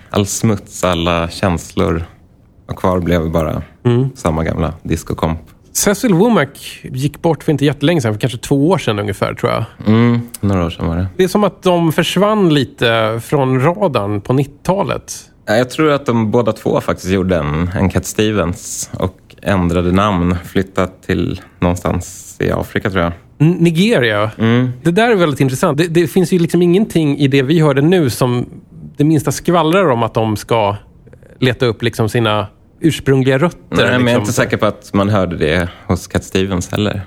all 0.10 0.26
smuts, 0.26 0.84
alla 0.84 1.30
känslor. 1.30 2.04
Och 2.70 2.78
kvar 2.78 3.00
blev 3.00 3.32
bara 3.32 3.62
Mm. 3.84 4.10
samma 4.16 4.44
gamla 4.44 4.74
discokomp. 4.84 5.40
Cecil 5.72 6.14
Womack 6.14 6.80
gick 6.84 7.22
bort 7.22 7.44
för 7.44 7.52
inte 7.52 7.66
jättelänge 7.66 8.02
sedan, 8.02 8.14
för 8.14 8.20
kanske 8.20 8.38
två 8.40 8.70
år 8.70 8.78
sedan 8.78 9.00
ungefär 9.00 9.34
tror 9.34 9.52
jag. 9.52 9.64
Mm, 9.88 10.20
några 10.42 10.66
år 10.66 10.70
sedan 10.70 10.88
var 10.88 10.96
det. 10.98 11.08
Det 11.18 11.24
är 11.24 11.28
som 11.28 11.44
att 11.44 11.64
de 11.64 11.92
försvann 11.92 12.54
lite 12.54 13.20
från 13.24 13.62
radarn 13.64 14.22
på 14.22 14.34
90-talet. 14.34 15.14
Ja, 15.46 15.56
Jag 15.56 15.70
tror 15.70 15.92
att 15.92 16.06
de 16.06 16.32
båda 16.32 16.52
två 16.52 16.82
faktiskt 16.82 17.12
gjorde 17.12 17.36
en, 17.38 17.70
en 17.76 17.90
Cat 17.90 18.06
Stevens 18.06 18.90
och 18.94 19.18
ändrade 19.42 19.92
namn. 19.92 20.36
Flyttat 20.46 21.04
till 21.04 21.42
någonstans 21.60 22.36
i 22.40 22.52
Afrika 22.52 22.90
tror 22.90 23.04
jag. 23.04 23.12
Nigeria. 23.38 24.32
Mm. 24.38 24.70
Det 24.84 24.92
där 24.92 25.12
är 25.12 25.16
väldigt 25.16 25.40
intressant. 25.40 25.78
Det, 25.78 25.88
det 25.88 26.08
finns 26.08 26.34
ju 26.34 26.40
liksom 26.40 26.62
ingenting 26.62 27.18
i 27.18 27.28
det 27.28 27.42
vi 27.42 27.60
hörde 27.60 27.82
nu 27.82 28.10
som 28.10 28.46
det 28.98 29.04
minsta 29.04 29.32
skvallrar 29.32 29.90
om 29.90 30.04
att 30.04 30.14
de 30.14 30.36
ska 30.38 30.76
leta 31.40 31.66
upp 31.66 31.84
liksom 31.84 32.10
sina 32.10 32.48
ursprungliga 32.80 33.38
rötter. 33.38 33.60
Nej, 33.70 33.78
men 33.78 33.86
jag 33.86 33.96
är 33.96 34.04
liksom. 34.04 34.22
inte 34.22 34.34
säker 34.34 34.58
på 34.58 34.66
att 34.66 34.94
man 34.94 35.10
hörde 35.10 35.38
det 35.38 35.70
hos 35.88 36.08
Cat 36.08 36.24
Stevens 36.24 36.72
heller. 36.72 37.02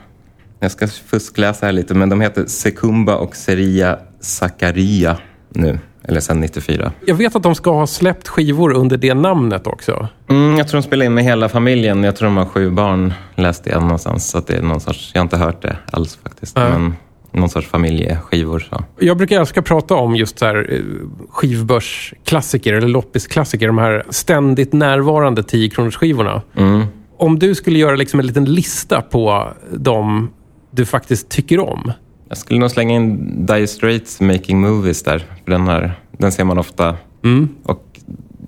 Jag 0.61 0.71
ska 0.71 0.88
fuskläsa 0.88 1.67
här 1.67 1.73
lite, 1.73 1.95
men 1.95 2.09
de 2.09 2.21
heter 2.21 2.47
Sekumba 2.47 3.14
och 3.14 3.37
Seria 3.37 3.99
Zakaria 4.21 5.19
nu. 5.49 5.79
Eller 6.05 6.21
sedan 6.21 6.41
94. 6.41 6.93
Jag 7.07 7.14
vet 7.14 7.37
att 7.37 7.43
de 7.43 7.55
ska 7.55 7.73
ha 7.73 7.87
släppt 7.87 8.29
skivor 8.29 8.73
under 8.73 8.97
det 8.97 9.14
namnet 9.14 9.67
också. 9.67 10.09
Mm, 10.29 10.59
jag 10.59 10.69
tror 10.69 10.81
de 10.81 10.87
spelar 10.87 11.07
in 11.07 11.14
med 11.14 11.25
hela 11.25 11.49
familjen. 11.49 12.05
Jag 12.05 12.17
tror 12.17 12.26
de 12.26 12.37
har 12.37 12.47
sju 12.47 12.71
barn, 12.71 13.12
läste 13.35 13.71
jag 13.71 13.83
någonstans. 13.83 14.31
Så 14.31 14.38
att 14.38 14.47
det 14.47 14.57
är 14.57 14.62
någon 14.62 14.81
sorts, 14.81 15.11
jag 15.14 15.21
har 15.21 15.25
inte 15.25 15.37
hört 15.37 15.62
det 15.62 15.76
alls 15.91 16.19
faktiskt. 16.23 16.57
Nej. 16.57 16.71
Men 16.73 16.95
någon 17.33 17.49
sorts 17.49 17.69
familjeskivor. 17.69 18.59
Så. 18.59 18.85
Jag 18.99 19.17
brukar 19.17 19.41
älska 19.41 19.62
prata 19.62 19.95
om 19.95 20.17
just 20.17 20.39
så 20.39 20.47
här, 20.47 20.67
eh, 20.73 20.81
skivbörsklassiker 21.29 22.73
eller 22.73 22.89
loppisklassiker. 22.89 23.67
De 23.67 23.79
här 23.79 24.05
ständigt 24.11 24.73
närvarande 24.73 25.43
10 25.43 25.71
kronors 25.71 25.97
skivorna. 25.97 26.43
Mm. 26.57 26.83
Om 27.17 27.39
du 27.39 27.55
skulle 27.55 27.79
göra 27.79 27.97
liksom 27.97 28.21
en 28.21 28.27
liten 28.27 28.45
lista 28.45 29.03
på 29.03 29.49
de 29.71 30.31
du 30.71 30.87
faktiskt 30.87 31.29
tycker 31.29 31.61
om. 31.61 31.93
Jag 32.29 32.39
skulle 32.39 32.61
nog 32.61 32.71
slänga 32.71 32.95
in 32.95 33.47
Dire 33.47 33.67
Straits 33.67 34.21
Making 34.21 34.61
Movies 34.61 35.03
där. 35.03 35.19
För 35.45 35.51
den, 35.51 35.69
här, 35.69 35.93
den 36.19 36.33
ser 36.33 36.45
man 36.45 36.59
ofta. 36.59 36.97
Mm. 37.25 37.49
Och 37.65 38.01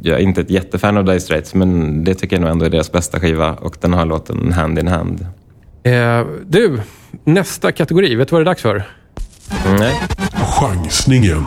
jag 0.03 0.19
är 0.19 0.23
inte 0.23 0.41
ett 0.41 0.51
jättefan 0.51 0.97
av 0.97 1.05
Dire 1.05 1.21
Straits, 1.21 1.55
men 1.55 2.05
det 2.05 2.15
tycker 2.15 2.37
jag 2.37 2.41
nog 2.41 2.51
ändå 2.51 2.65
är 2.65 2.71
deras 2.71 2.93
bästa 2.93 3.21
skiva. 3.21 3.53
Och 3.53 3.77
den 3.81 3.93
har 3.93 4.07
låten 4.07 4.53
Hand 4.53 4.79
in 4.79 4.89
Hand. 4.89 5.27
Eh, 5.83 6.27
du, 6.47 6.81
nästa 7.25 7.73
kategori. 7.73 8.15
Vet 8.15 8.29
du 8.29 8.33
vad 8.33 8.41
det 8.41 8.43
är 8.43 8.45
dags 8.45 8.63
för? 8.63 8.83
Nej. 9.79 10.01
Chansningen. 10.61 11.45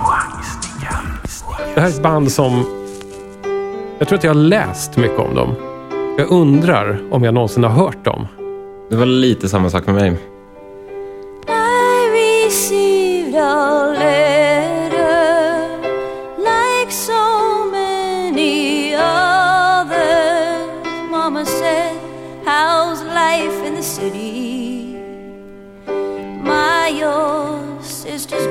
Det 1.75 1.81
här 1.81 1.87
är 1.87 1.91
ett 1.91 2.03
band 2.03 2.31
som... 2.31 2.65
Jag 3.99 4.07
tror 4.07 4.17
att 4.17 4.23
jag 4.23 4.31
har 4.31 4.41
läst 4.41 4.97
mycket 4.97 5.19
om 5.19 5.35
dem. 5.35 5.55
Jag 6.17 6.31
undrar 6.31 6.99
om 7.11 7.23
jag 7.23 7.33
någonsin 7.33 7.63
har 7.63 7.71
hört 7.71 8.05
dem. 8.05 8.27
Det 8.89 8.95
var 8.95 9.05
lite 9.05 9.49
samma 9.49 9.69
sak 9.69 9.85
med 9.85 9.95
mig. 9.95 10.17
I 11.47 12.45
received 12.47 13.35
a 13.35 13.95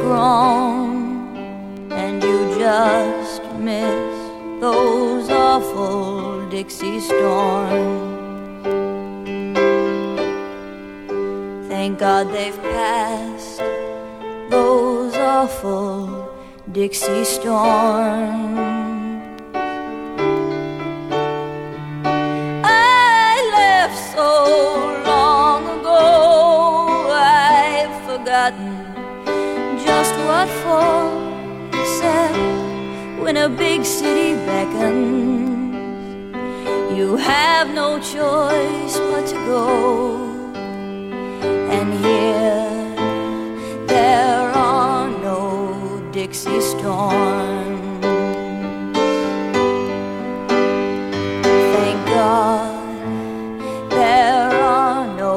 grown, 0.06 1.36
and 1.90 2.22
you 2.22 2.38
just 2.58 3.42
miss 3.54 4.14
those 4.60 5.28
awful 5.30 6.48
Dixie 6.48 7.00
storms. 7.00 8.14
Thank 11.68 11.98
God 11.98 12.24
they've 12.32 12.62
passed 12.62 13.58
those 14.48 15.14
awful 15.16 16.30
Dixie 16.70 17.24
storms. 17.24 18.85
When 33.26 33.38
a 33.38 33.48
big 33.48 33.84
city 33.84 34.34
beckons. 34.46 35.74
You 36.96 37.16
have 37.16 37.74
no 37.74 37.98
choice 37.98 38.96
but 39.10 39.26
to 39.26 39.34
go. 39.52 39.66
And 41.76 41.88
here 42.04 42.70
there 43.88 44.48
are 44.68 45.08
no 45.08 46.08
Dixie 46.12 46.60
storms. 46.60 48.04
Thank 51.74 52.06
God 52.06 53.90
there 53.90 54.52
are 54.52 55.04
no 55.16 55.34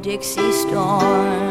Dixie 0.00 0.52
storms. 0.52 1.49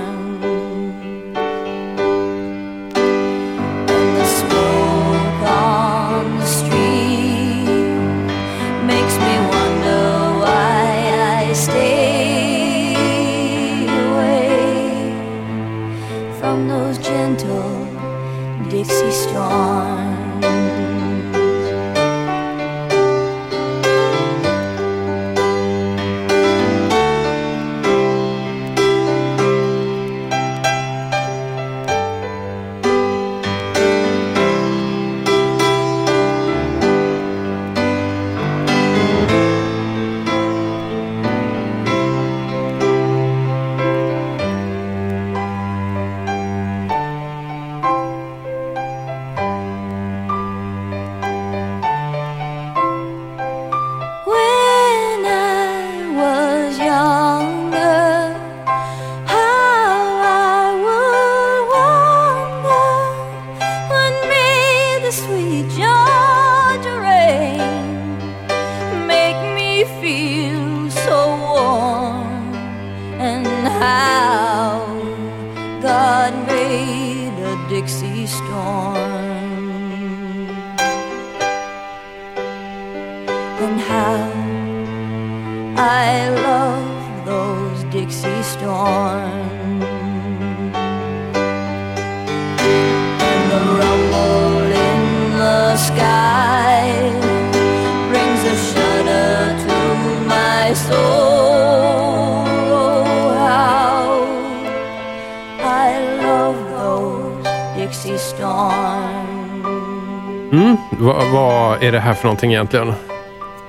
Är 111.90 111.94
det 111.94 112.00
här 112.00 112.14
för 112.14 112.24
någonting 112.24 112.52
egentligen? 112.54 112.88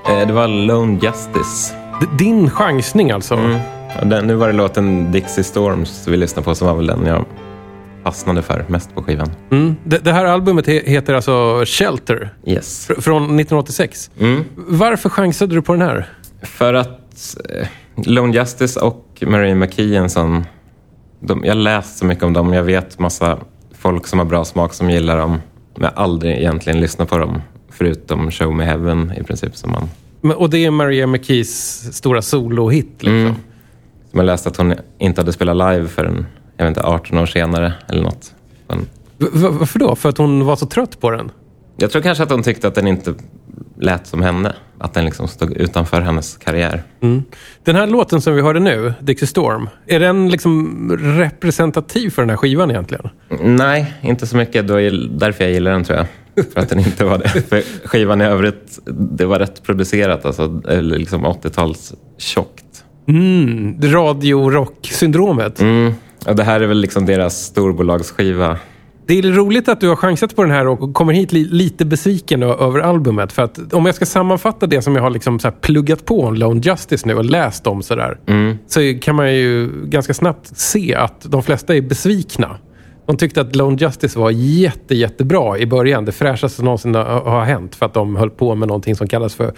Eh, 0.09 0.27
Det 0.27 0.33
var 0.33 0.47
Lone 0.47 0.99
Justice. 1.01 1.75
D- 2.01 2.07
Din 2.17 2.49
chansning 2.49 3.11
alltså? 3.11 3.33
Mm. 3.35 3.59
Och 4.01 4.07
den, 4.07 4.27
nu 4.27 4.35
var 4.35 4.47
det 4.47 4.53
låten 4.53 5.11
Dixie 5.11 5.43
Storms 5.43 6.07
vi 6.07 6.17
lyssnade 6.17 6.45
på 6.45 6.55
som 6.55 6.67
var 6.67 6.75
väl 6.75 6.87
den 6.87 7.05
jag 7.05 7.25
fastnade 8.03 8.41
för 8.41 8.65
mest 8.67 8.95
på 8.95 9.03
skivan. 9.03 9.31
Mm. 9.51 9.75
Det, 9.83 9.97
det 9.97 10.11
här 10.13 10.25
albumet 10.25 10.67
he- 10.67 10.85
heter 10.89 11.13
alltså 11.13 11.63
Shelter 11.65 12.33
Yes. 12.45 12.89
fr- 12.89 13.01
från 13.01 13.23
1986. 13.23 14.11
Mm. 14.19 14.43
Varför 14.55 15.09
chansade 15.09 15.55
du 15.55 15.61
på 15.61 15.73
den 15.73 15.81
här? 15.81 16.09
För 16.43 16.73
att 16.73 17.35
eh, 17.49 17.67
Lone 18.05 18.33
Justice 18.33 18.79
och 18.79 19.23
Marie 19.27 19.97
en 19.99 20.09
sån... 20.09 20.45
De, 21.19 21.41
jag 21.43 21.51
har 21.51 21.55
läst 21.61 21.97
så 21.97 22.05
mycket 22.05 22.23
om 22.23 22.33
dem. 22.33 22.53
Jag 22.53 22.63
vet 22.63 22.99
massa 22.99 23.37
folk 23.79 24.07
som 24.07 24.19
har 24.19 24.25
bra 24.25 24.45
smak 24.45 24.73
som 24.73 24.89
gillar 24.89 25.17
dem. 25.17 25.31
Men 25.75 25.83
jag 25.83 25.91
har 25.97 26.03
aldrig 26.03 26.37
egentligen 26.37 26.79
lyssnat 26.79 27.09
på 27.09 27.17
dem. 27.17 27.41
Förutom 27.71 28.31
Show 28.31 28.55
Me 28.55 28.63
Heaven 28.63 29.13
i 29.17 29.23
princip. 29.23 29.55
Som 29.55 29.71
man, 29.71 29.89
Men- 30.21 30.37
Och 30.37 30.49
det 30.49 30.65
är 30.65 30.71
Maria 30.71 31.07
McKees 31.07 31.79
stora 31.97 32.21
solohit. 32.21 32.87
Liksom. 32.99 33.13
Mm. 33.15 33.33
som 34.11 34.19
jag 34.19 34.25
läste 34.25 34.49
att 34.49 34.57
hon 34.57 34.73
inte 34.99 35.21
hade 35.21 35.33
spelat 35.33 35.55
live 35.75 35.87
förrän 35.87 36.25
jag 36.57 36.65
vet 36.65 36.69
inte, 36.77 36.83
18 36.87 37.17
år 37.17 37.25
senare 37.25 37.73
eller 37.87 38.03
något. 38.03 38.33
Men 38.67 38.85
varför 39.33 39.79
då? 39.79 39.95
För 39.95 40.09
att 40.09 40.17
hon 40.17 40.45
var 40.45 40.55
så 40.55 40.65
trött 40.65 40.99
på 40.99 41.11
den? 41.11 41.31
jag 41.77 41.91
tror 41.91 42.01
kanske 42.01 42.23
att 42.23 42.29
hon 42.31 42.43
tyckte 42.43 42.67
att 42.67 42.75
den 42.75 42.87
inte 42.87 43.13
lät 43.79 44.07
som 44.07 44.21
henne. 44.21 44.53
Att 44.77 44.93
den 44.93 45.05
liksom 45.05 45.27
stod 45.27 45.53
utanför 45.53 46.01
hennes 46.01 46.37
karriär. 46.37 46.83
Mm. 47.01 47.23
Den 47.63 47.75
här 47.75 47.87
låten 47.87 48.21
som 48.21 48.35
vi 48.35 48.41
hörde 48.41 48.59
nu, 48.59 48.93
Dixie 49.01 49.27
Storm, 49.27 49.69
är 49.87 49.99
den 49.99 50.29
liksom 50.29 50.91
representativ 50.99 52.09
för 52.09 52.21
den 52.21 52.29
här 52.29 52.37
skivan 52.37 52.71
egentligen? 52.71 53.09
Nej, 53.41 53.93
inte 54.01 54.27
så 54.27 54.37
mycket. 54.37 54.67
Det 54.67 54.73
var 54.73 55.17
därför 55.19 55.43
jag 55.43 55.53
gillar 55.53 55.71
den 55.71 55.83
tror 55.83 55.97
jag. 55.97 56.07
För 56.53 56.59
att 56.61 56.69
den 56.69 56.79
inte 56.79 57.05
var 57.05 57.17
det. 57.17 57.29
För 57.49 57.87
skivan 57.87 58.21
i 58.21 58.25
övrigt, 58.25 58.79
det 58.85 59.25
var 59.25 59.39
rätt 59.39 59.63
producerat. 59.63 60.25
Alltså, 60.25 60.61
eller 60.67 60.97
liksom 60.97 61.25
80-tals 61.25 61.93
tjockt. 62.17 62.65
Mm, 63.07 63.81
radio-rock-syndromet. 63.81 65.61
Mm. 65.61 65.93
Och 66.25 66.35
det 66.35 66.43
här 66.43 66.61
är 66.61 66.67
väl 66.67 66.81
liksom 66.81 67.05
deras 67.05 67.41
storbolagsskiva. 67.43 68.57
Det 69.05 69.17
är 69.19 69.23
roligt 69.23 69.69
att 69.69 69.81
du 69.81 69.87
har 69.89 69.95
chansat 69.95 70.35
på 70.35 70.41
den 70.41 70.51
här 70.51 70.67
och 70.67 70.93
kommer 70.93 71.13
hit 71.13 71.31
li- 71.31 71.47
lite 71.51 71.85
besviken 71.85 72.43
över 72.43 72.79
albumet. 72.79 73.31
För 73.33 73.41
att 73.43 73.73
om 73.73 73.85
jag 73.85 73.95
ska 73.95 74.05
sammanfatta 74.05 74.67
det 74.67 74.81
som 74.81 74.95
jag 74.95 75.03
har 75.03 75.09
liksom 75.09 75.39
pluggat 75.61 76.05
på 76.05 76.21
om 76.21 76.33
Lone 76.33 76.61
Justice 76.63 77.07
nu 77.07 77.15
och 77.15 77.25
läst 77.25 77.67
om 77.67 77.83
sådär. 77.83 78.17
Mm. 78.27 78.57
Så 78.67 78.79
kan 79.01 79.15
man 79.15 79.35
ju 79.35 79.69
ganska 79.85 80.13
snabbt 80.13 80.57
se 80.57 80.95
att 80.95 81.21
de 81.23 81.43
flesta 81.43 81.75
är 81.75 81.81
besvikna. 81.81 82.57
De 83.05 83.17
tyckte 83.17 83.41
att 83.41 83.55
Lone 83.55 83.77
Justice 83.79 84.19
var 84.19 84.31
jätte, 84.31 84.95
jättebra 84.95 85.57
i 85.57 85.65
början. 85.65 86.05
Det 86.05 86.11
fräschaste 86.11 86.55
som 86.55 86.65
någonsin 86.65 86.95
har, 86.95 87.43
hänt. 87.43 87.75
För 87.75 87.85
att 87.85 87.93
de 87.93 88.15
höll 88.15 88.29
på 88.29 88.55
med 88.55 88.67
någonting 88.67 88.95
som 88.95 89.07
kallas 89.07 89.35
för 89.35 89.53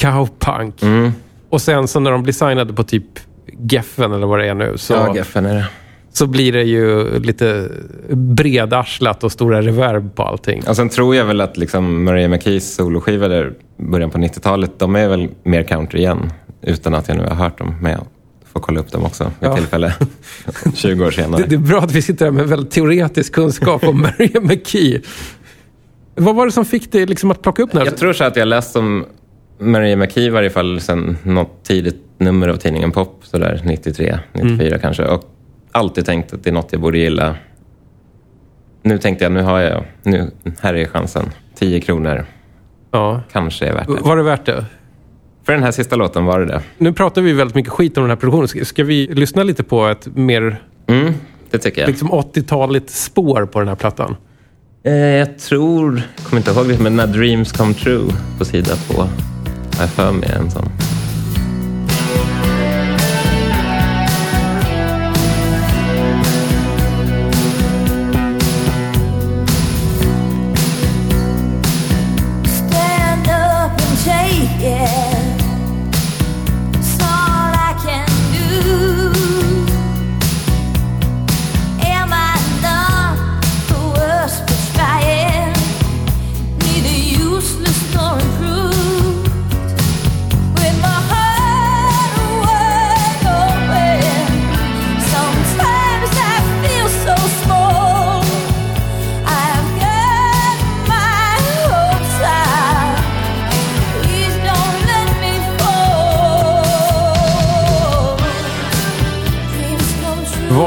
cowpunk. 0.00 0.82
Mm. 0.82 1.12
Och 1.50 1.60
sen 1.62 1.88
så 1.88 2.00
när 2.00 2.10
de 2.10 2.22
blir 2.22 2.32
signade 2.32 2.72
på 2.72 2.82
typ 2.82 3.04
Geffen 3.70 4.12
eller 4.12 4.26
vad 4.26 4.38
det 4.38 4.48
är 4.48 4.54
nu. 4.54 4.72
Så, 4.78 4.92
Ja, 4.92 5.14
Geffen 5.16 5.46
är 5.46 5.54
det. 5.54 5.66
så 6.12 6.26
blir 6.26 6.52
det 6.52 6.62
ju 6.62 7.18
lite 7.20 7.68
bredarslat 8.10 9.24
och 9.24 9.32
stora 9.32 9.62
reverb 9.62 10.14
på 10.14 10.22
allting. 10.22 10.62
Och 10.68 10.76
sen 10.76 10.88
tror 10.88 11.16
jag 11.16 11.24
väl 11.24 11.40
att 11.40 11.56
liksom 11.56 12.04
Maria 12.04 12.28
McKees 12.28 12.74
soloskiva 12.74 13.28
där 13.28 13.52
början 13.76 14.10
på 14.10 14.18
90-talet, 14.18 14.78
de 14.78 14.96
är 14.96 15.08
väl 15.08 15.28
mer 15.42 15.62
country 15.62 15.98
igen. 16.00 16.32
Utan 16.62 16.94
att 16.94 17.08
jag 17.08 17.16
nu 17.16 17.22
har 17.24 17.34
hört 17.34 17.58
dem. 17.58 17.74
Men 17.80 17.92
jag 17.92 18.00
får 18.56 18.60
kolla 18.60 18.80
upp 18.80 18.92
dem 18.92 19.04
också 19.04 19.24
vid 19.40 19.50
Ja. 19.50 19.56
tillfälle. 19.56 19.94
20 20.74 21.04
år 21.06 21.10
senare. 21.10 21.42
Det, 21.42 21.48
det 21.48 21.54
är 21.54 21.58
bra 21.58 21.78
att 21.78 21.92
vi 21.92 22.02
sitter 22.02 22.24
här 22.24 22.32
med 22.32 22.48
väldigt 22.48 22.70
teoretisk 22.70 23.32
kunskap 23.32 23.84
om 23.84 24.00
Maria 24.18 24.40
McKee. 24.40 25.00
Vad 26.14 26.34
var 26.36 26.46
det 26.46 26.52
som 26.52 26.64
fick 26.64 26.92
dig 26.92 27.06
liksom 27.06 27.30
att 27.30 27.42
plocka 27.42 27.62
upp 27.62 27.72
den 27.72 27.78
här? 27.80 27.86
Jag 27.86 27.96
tror 27.96 28.12
så 28.12 28.24
att 28.24 28.36
jag 28.36 28.48
läst 28.48 28.76
om 28.76 29.04
Maria 29.60 29.96
McKee 29.96 30.24
i 30.24 30.28
varje 30.30 30.50
fall 30.50 30.80
sen 30.80 31.16
något 31.22 31.64
tidigt 31.64 31.96
nummer 32.18 32.48
av 32.48 32.56
tidningen 32.56 32.92
Pop, 32.92 33.20
sådär 33.22 33.60
93, 33.64 34.18
94 34.32 34.78
kanske. 34.78 35.04
Och 35.04 35.24
alltid 35.72 36.06
tänkt 36.06 36.32
att 36.32 36.44
det 36.44 36.50
är 36.50 36.54
något 36.54 36.68
jag 36.72 36.80
borde 36.80 36.98
gilla. 36.98 37.34
Nu 38.82 38.98
tänkte 38.98 39.24
jag, 39.24 39.32
nu 39.32 39.42
har 39.42 39.60
jag, 39.60 39.84
nu, 40.02 40.30
här 40.60 40.74
är 40.74 40.84
chansen. 40.86 41.30
10 41.54 41.80
kronor, 41.80 42.26
Ja. 42.90 43.22
kanske 43.32 43.66
är 43.66 43.72
värt 43.74 43.86
det. 43.86 43.92
Var 44.02 44.16
det 44.16 44.22
värt 44.22 44.46
det? 44.46 44.64
För 45.46 45.52
den 45.52 45.62
här 45.62 45.70
sista 45.72 45.96
låten 45.96 46.24
var 46.24 46.40
det 46.40 46.46
det. 46.46 46.62
Nu 46.78 46.92
pratar 46.92 47.22
vi 47.22 47.32
väldigt 47.32 47.54
mycket 47.54 47.72
skit 47.72 47.96
om 47.96 48.02
den 48.02 48.10
här 48.10 48.16
produktionen. 48.16 48.48
Ska, 48.48 48.64
ska 48.64 48.84
vi 48.84 49.06
lyssna 49.06 49.42
lite 49.42 49.62
på 49.62 49.86
ett 49.86 50.16
mer 50.16 50.62
Mm, 50.86 51.14
det 51.50 51.58
tycker 51.58 51.80
jag. 51.80 51.88
liksom 51.88 52.10
80-taligt 52.12 52.90
spår 52.90 53.46
på 53.46 53.58
den 53.58 53.68
här 53.68 53.74
plattan? 53.74 54.16
Eh, 54.84 54.92
jag 54.94 55.38
tror, 55.38 56.02
jag 56.16 56.26
kommer 56.26 56.40
inte 56.40 56.50
ihåg 56.50 56.68
det, 56.68 56.78
men 56.78 56.96
när 56.96 57.06
Dreams 57.06 57.52
Come 57.52 57.74
True 57.74 58.12
på 58.38 58.44
sida 58.44 58.76
två. 58.76 59.02
Har 59.02 59.08
jag 59.80 59.90
för 59.90 60.12
mig 60.12 60.30
en 60.36 60.50
sån. 60.50 60.68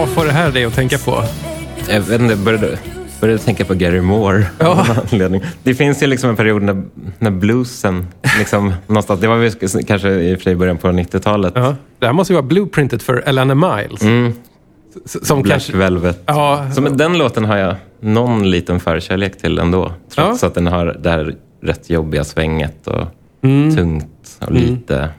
Vad 0.10 0.16
får 0.16 0.26
det 0.26 0.32
här 0.32 0.52
dig 0.52 0.66
att 0.66 0.76
tänka 0.76 0.98
på? 0.98 1.24
Jag 1.90 2.02
vet 2.02 2.22
inte, 2.22 2.36
började, 2.36 2.78
började 3.22 3.40
tänka 3.44 3.66
på 3.66 3.74
Gary 3.74 4.02
Moore 4.02 4.46
Ja. 4.60 4.86
anledning. 5.12 5.42
Det 5.64 5.76
finns 5.76 6.04
ju 6.04 6.08
liksom 6.08 6.30
en 6.30 6.36
period 6.36 6.62
när, 6.64 6.84
när 7.20 7.32
bluesen, 7.32 8.08
liksom, 8.40 8.74
någonstans, 8.88 9.20
det 9.20 9.28
var 9.28 9.38
väl 9.38 9.52
kanske 9.88 10.10
i 10.10 10.34
och 10.36 10.38
för 10.38 10.44
sig 10.44 10.56
början 10.56 10.78
på 10.78 10.88
90-talet. 10.88 11.54
Ja. 11.56 11.76
Det 12.00 12.06
här 12.06 12.14
måste 12.14 12.34
ju 12.34 12.36
vara 12.36 12.46
blueprintet 12.48 13.04
för 13.04 13.24
Alana 13.30 13.56
Miles. 13.56 14.02
Mm, 14.02 14.34
Som 15.06 15.42
Black 15.42 15.54
kanske... 15.54 15.78
Velvet. 15.78 16.24
Ja, 16.26 16.68
men 16.82 16.98
den 16.98 17.18
låten 17.18 17.46
har 17.46 17.58
jag 17.58 17.76
någon 18.00 18.50
liten 18.50 18.80
förkärlek 18.80 19.38
till 19.42 19.60
ändå. 19.60 19.94
Trots 20.16 20.42
Ja. 20.42 20.48
att 20.48 20.54
den 20.56 20.68
har 20.68 20.98
det 21.00 21.10
här 21.10 21.36
rätt 21.64 21.90
jobbiga 21.90 22.24
svänget 22.24 22.88
och 22.88 23.06
Mm. 23.44 23.76
tungt 23.76 24.38
och 24.40 24.52
lite, 24.52 25.10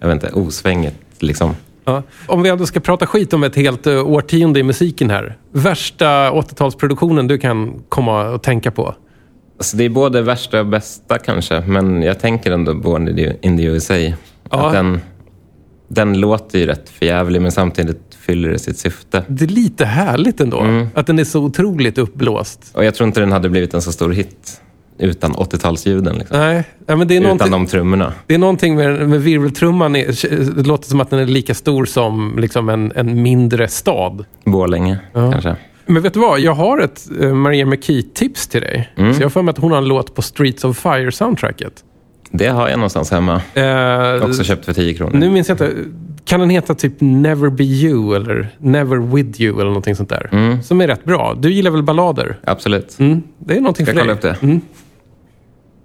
jag 0.00 0.08
vet 0.08 0.14
inte, 0.24 0.30
osvängigt 0.34 0.96
liksom. 1.18 1.54
Ja. 1.84 2.02
Om 2.26 2.42
vi 2.42 2.48
ändå 2.48 2.66
ska 2.66 2.80
prata 2.80 3.06
skit 3.06 3.32
om 3.32 3.42
ett 3.42 3.56
helt 3.56 3.86
uh, 3.86 4.06
årtionde 4.06 4.60
i 4.60 4.62
musiken 4.62 5.10
här. 5.10 5.36
Värsta 5.52 6.30
80-talsproduktionen 6.30 7.28
du 7.28 7.38
kan 7.38 7.82
komma 7.88 8.28
och 8.28 8.42
tänka 8.42 8.70
på? 8.70 8.94
Alltså 9.58 9.76
det 9.76 9.84
är 9.84 9.88
både 9.88 10.22
värsta 10.22 10.60
och 10.60 10.66
bästa 10.66 11.18
kanske, 11.18 11.60
men 11.60 12.02
jag 12.02 12.20
tänker 12.20 12.52
ändå 12.52 12.74
Born 12.74 13.08
in 13.42 13.56
the 13.56 13.64
USA. 13.64 13.94
Ja. 13.94 14.14
Att 14.50 14.72
den, 14.72 15.00
den 15.88 16.20
låter 16.20 16.58
ju 16.58 16.66
rätt 16.66 16.88
förjävlig, 16.88 17.42
men 17.42 17.52
samtidigt 17.52 18.14
fyller 18.20 18.48
det 18.48 18.58
sitt 18.58 18.78
syfte. 18.78 19.24
Det 19.28 19.44
är 19.44 19.48
lite 19.48 19.84
härligt 19.84 20.40
ändå. 20.40 20.60
Mm. 20.60 20.88
Att 20.94 21.06
den 21.06 21.18
är 21.18 21.24
så 21.24 21.40
otroligt 21.40 21.98
uppblåst. 21.98 22.70
Och 22.74 22.84
jag 22.84 22.94
tror 22.94 23.06
inte 23.06 23.20
den 23.20 23.32
hade 23.32 23.48
blivit 23.48 23.74
en 23.74 23.82
så 23.82 23.92
stor 23.92 24.10
hit 24.10 24.60
utan 25.02 25.32
80-talsljuden. 25.32 26.18
Liksom. 26.18 26.38
Nej, 26.38 26.64
ja, 26.86 26.96
men 26.96 27.08
det 27.08 27.16
är 27.16 27.34
Utan 27.34 27.50
de 27.50 27.66
trummorna. 27.66 28.12
Det 28.26 28.34
är 28.34 28.38
någonting 28.38 28.76
med, 28.76 29.08
med 29.08 29.22
virveltrumman. 29.22 29.96
är- 29.96 30.52
Det 30.56 30.66
låter 30.66 30.88
som 30.88 31.00
att 31.00 31.10
den 31.10 31.18
är 31.18 31.26
lika 31.26 31.54
stor 31.54 31.84
som 31.84 32.34
liksom 32.38 32.68
en, 32.68 32.92
en 32.96 33.22
mindre 33.22 33.68
stad. 33.68 34.24
Borlänge, 34.44 34.98
kanske. 35.14 35.56
Men 35.86 36.02
vet 36.02 36.14
du 36.14 36.20
vad? 36.20 36.40
Jag 36.40 36.54
har 36.54 36.78
ett 36.78 37.08
eh, 37.20 37.34
Maria 37.34 37.66
McKee-tips 37.66 38.48
till 38.48 38.60
dig. 38.60 38.92
Mm. 38.96 39.14
Så 39.14 39.22
jag 39.22 39.32
för 39.32 39.42
mig 39.42 39.50
att 39.52 39.58
hon 39.58 39.70
har 39.70 39.78
en 39.78 39.84
låt 39.88 40.14
på 40.14 40.22
Streets 40.22 40.64
of 40.64 40.78
Fire-soundtracket. 40.78 41.72
Det 42.30 42.46
har 42.48 42.68
jag 42.68 42.78
någonstans 42.78 43.10
hemma. 43.10 43.40
Eh, 43.54 44.24
Också 44.28 44.44
köpt 44.44 44.64
för 44.64 44.72
10 44.72 44.94
kronor. 44.94 45.12
nu 45.18 45.30
minns 45.30 45.48
jag 45.48 45.54
inte. 45.54 45.70
Kan 46.24 46.40
den 46.40 46.50
heta 46.50 46.74
typ 46.74 46.92
Never 46.98 47.50
Be 47.50 47.64
You 47.64 48.16
eller 48.16 48.48
Never 48.58 48.96
With 48.96 49.40
You 49.42 49.54
eller 49.54 49.64
någonting 49.70 49.96
sånt 49.96 50.08
där? 50.08 50.28
Mm. 50.32 50.62
Som 50.62 50.80
är 50.80 50.86
rätt 50.86 51.04
bra. 51.04 51.36
Du 51.40 51.52
gillar 51.52 51.70
väl 51.70 51.82
ballader? 51.82 52.36
Absolut. 52.44 52.96
Mm. 53.00 53.22
Det 53.38 53.56
är 53.56 53.60
någonting 53.60 53.86
Ska 53.86 53.92
för 53.92 54.00
dig. 54.06 54.16
kolla 54.18 54.32
upp 54.32 54.40
det? 54.40 54.60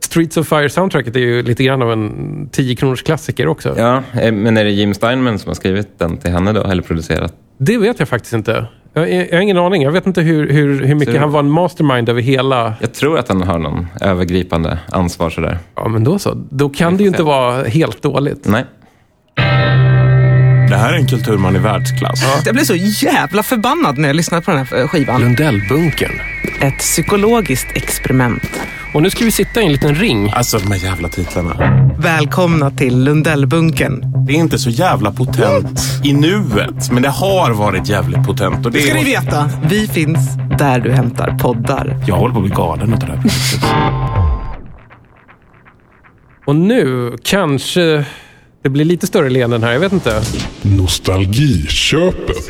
Streets 0.03 0.37
of 0.37 0.47
Fire-soundtracket 0.47 1.15
är 1.15 1.19
ju 1.19 1.43
lite 1.43 1.63
grann 1.63 1.81
av 1.81 1.91
en 1.91 2.49
10 2.51 2.75
kronors 2.75 3.03
klassiker 3.03 3.47
också. 3.47 3.73
Ja, 3.77 4.03
eh, 4.21 4.31
men 4.31 4.57
är 4.57 4.63
det 4.63 4.71
Jim 4.71 4.93
Steinman 4.93 5.39
som 5.39 5.49
har 5.49 5.55
skrivit 5.55 5.99
den 5.99 6.17
till 6.17 6.31
henne 6.31 6.53
då, 6.53 6.63
eller 6.63 6.81
producerat? 6.83 7.33
Det 7.57 7.77
vet 7.77 7.99
jag 7.99 8.07
faktiskt 8.07 8.33
inte. 8.33 8.67
Jag, 8.93 9.11
jag 9.13 9.33
har 9.33 9.39
ingen 9.41 9.57
aning. 9.57 9.81
Jag 9.81 9.91
vet 9.91 10.07
inte 10.07 10.21
hur, 10.21 10.49
hur, 10.49 10.85
hur 10.85 10.95
mycket 10.95 11.13
Så- 11.15 11.19
han 11.19 11.31
var 11.31 11.39
en 11.39 11.49
mastermind 11.51 12.09
över 12.09 12.21
hela... 12.21 12.73
Jag 12.81 12.93
tror 12.93 13.19
att 13.19 13.27
han 13.27 13.41
har 13.41 13.59
någon 13.59 13.87
övergripande 14.01 14.79
ansvar 14.91 15.29
sådär. 15.29 15.57
Ja, 15.75 15.87
men 15.87 16.03
då 16.03 16.19
så. 16.19 16.33
Då 16.49 16.69
kan 16.69 16.97
det 16.97 17.03
ju 17.03 17.09
inte 17.09 17.23
vara 17.23 17.63
helt 17.63 18.01
dåligt. 18.01 18.47
Nej. 18.47 18.65
Det 20.69 20.75
här 20.77 20.93
är 20.93 20.97
en 20.97 21.07
kulturman 21.07 21.55
i 21.55 21.59
världsklass. 21.59 22.43
Jag 22.45 22.55
blev 22.55 22.63
så 22.63 22.75
jävla 22.75 23.43
förbannad 23.43 23.97
när 23.97 24.09
jag 24.09 24.15
lyssnade 24.15 24.43
på 24.43 24.51
den 24.51 24.65
här 24.65 24.79
eh, 24.81 24.87
skivan. 24.87 25.21
Lundellbunkern. 25.21 26.11
Ett 26.61 26.77
psykologiskt 26.77 27.67
experiment. 27.77 28.59
Och 28.93 29.01
nu 29.01 29.09
ska 29.09 29.25
vi 29.25 29.31
sitta 29.31 29.61
i 29.61 29.65
en 29.65 29.71
liten 29.71 29.95
ring. 29.95 30.31
Alltså 30.35 30.57
de 30.57 30.71
här 30.71 30.83
jävla 30.83 31.09
titlarna. 31.09 31.55
Välkomna 31.99 32.71
till 32.71 33.03
Lundellbunkern. 33.03 34.25
Det 34.27 34.33
är 34.33 34.37
inte 34.37 34.59
så 34.59 34.69
jävla 34.69 35.11
potent 35.11 35.79
i 36.03 36.13
nuet, 36.13 36.91
men 36.91 37.03
det 37.03 37.09
har 37.09 37.51
varit 37.51 37.89
jävligt 37.89 38.25
potent. 38.25 38.65
Och 38.65 38.71
det 38.71 38.81
Ska 38.81 38.93
ni 38.93 39.03
veta, 39.03 39.49
vi 39.69 39.87
finns 39.87 40.19
där 40.59 40.79
du 40.79 40.91
hämtar 40.91 41.37
poddar. 41.39 42.03
Jag 42.07 42.15
håller 42.15 42.33
på 42.33 42.39
att 42.39 42.45
bli 42.45 42.55
galen 42.55 42.93
av 42.93 42.99
det 42.99 43.05
här 43.05 43.21
projektet. 43.21 43.63
Och 46.45 46.55
nu 46.55 47.15
kanske 47.23 48.05
det 48.63 48.69
blir 48.69 48.85
lite 48.85 49.07
större 49.07 49.29
leenden 49.29 49.63
här. 49.63 49.71
Jag 49.71 49.79
vet 49.79 49.93
inte. 49.93 50.21
Nostalgiköpet. 50.61 52.49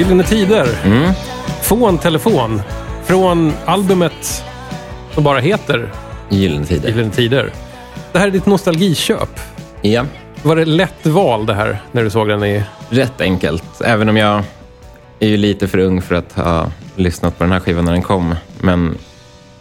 Gyllene 0.00 0.24
Tider. 0.24 0.66
Få 1.62 1.86
en 1.86 1.98
telefon 1.98 2.62
från 3.04 3.52
albumet 3.64 4.44
som 5.14 5.24
bara 5.24 5.38
heter 5.38 5.92
Gyllene 6.30 6.66
Tider. 6.66 6.88
Gyllene 6.88 7.10
Tider. 7.10 7.52
Det 8.12 8.18
här 8.18 8.26
är 8.26 8.30
ditt 8.30 8.46
nostalgiköp. 8.46 9.40
Ja, 9.82 10.04
Var 10.42 10.56
det 10.56 10.64
lätt 10.64 11.06
val 11.06 11.46
det 11.46 11.54
här 11.54 11.82
när 11.92 12.04
du 12.04 12.10
såg 12.10 12.28
den 12.28 12.44
i... 12.44 12.62
rätt 12.90 13.20
enkelt. 13.20 13.80
Även 13.84 14.08
om 14.08 14.16
jag 14.16 14.42
är 15.18 15.28
ju 15.28 15.36
lite 15.36 15.68
för 15.68 15.78
ung 15.78 16.02
för 16.02 16.14
att 16.14 16.32
ha 16.32 16.70
lyssnat 16.96 17.38
på 17.38 17.44
den 17.44 17.52
här 17.52 17.60
skivan 17.60 17.84
när 17.84 17.92
den 17.92 18.02
kom. 18.02 18.34
Men 18.60 18.94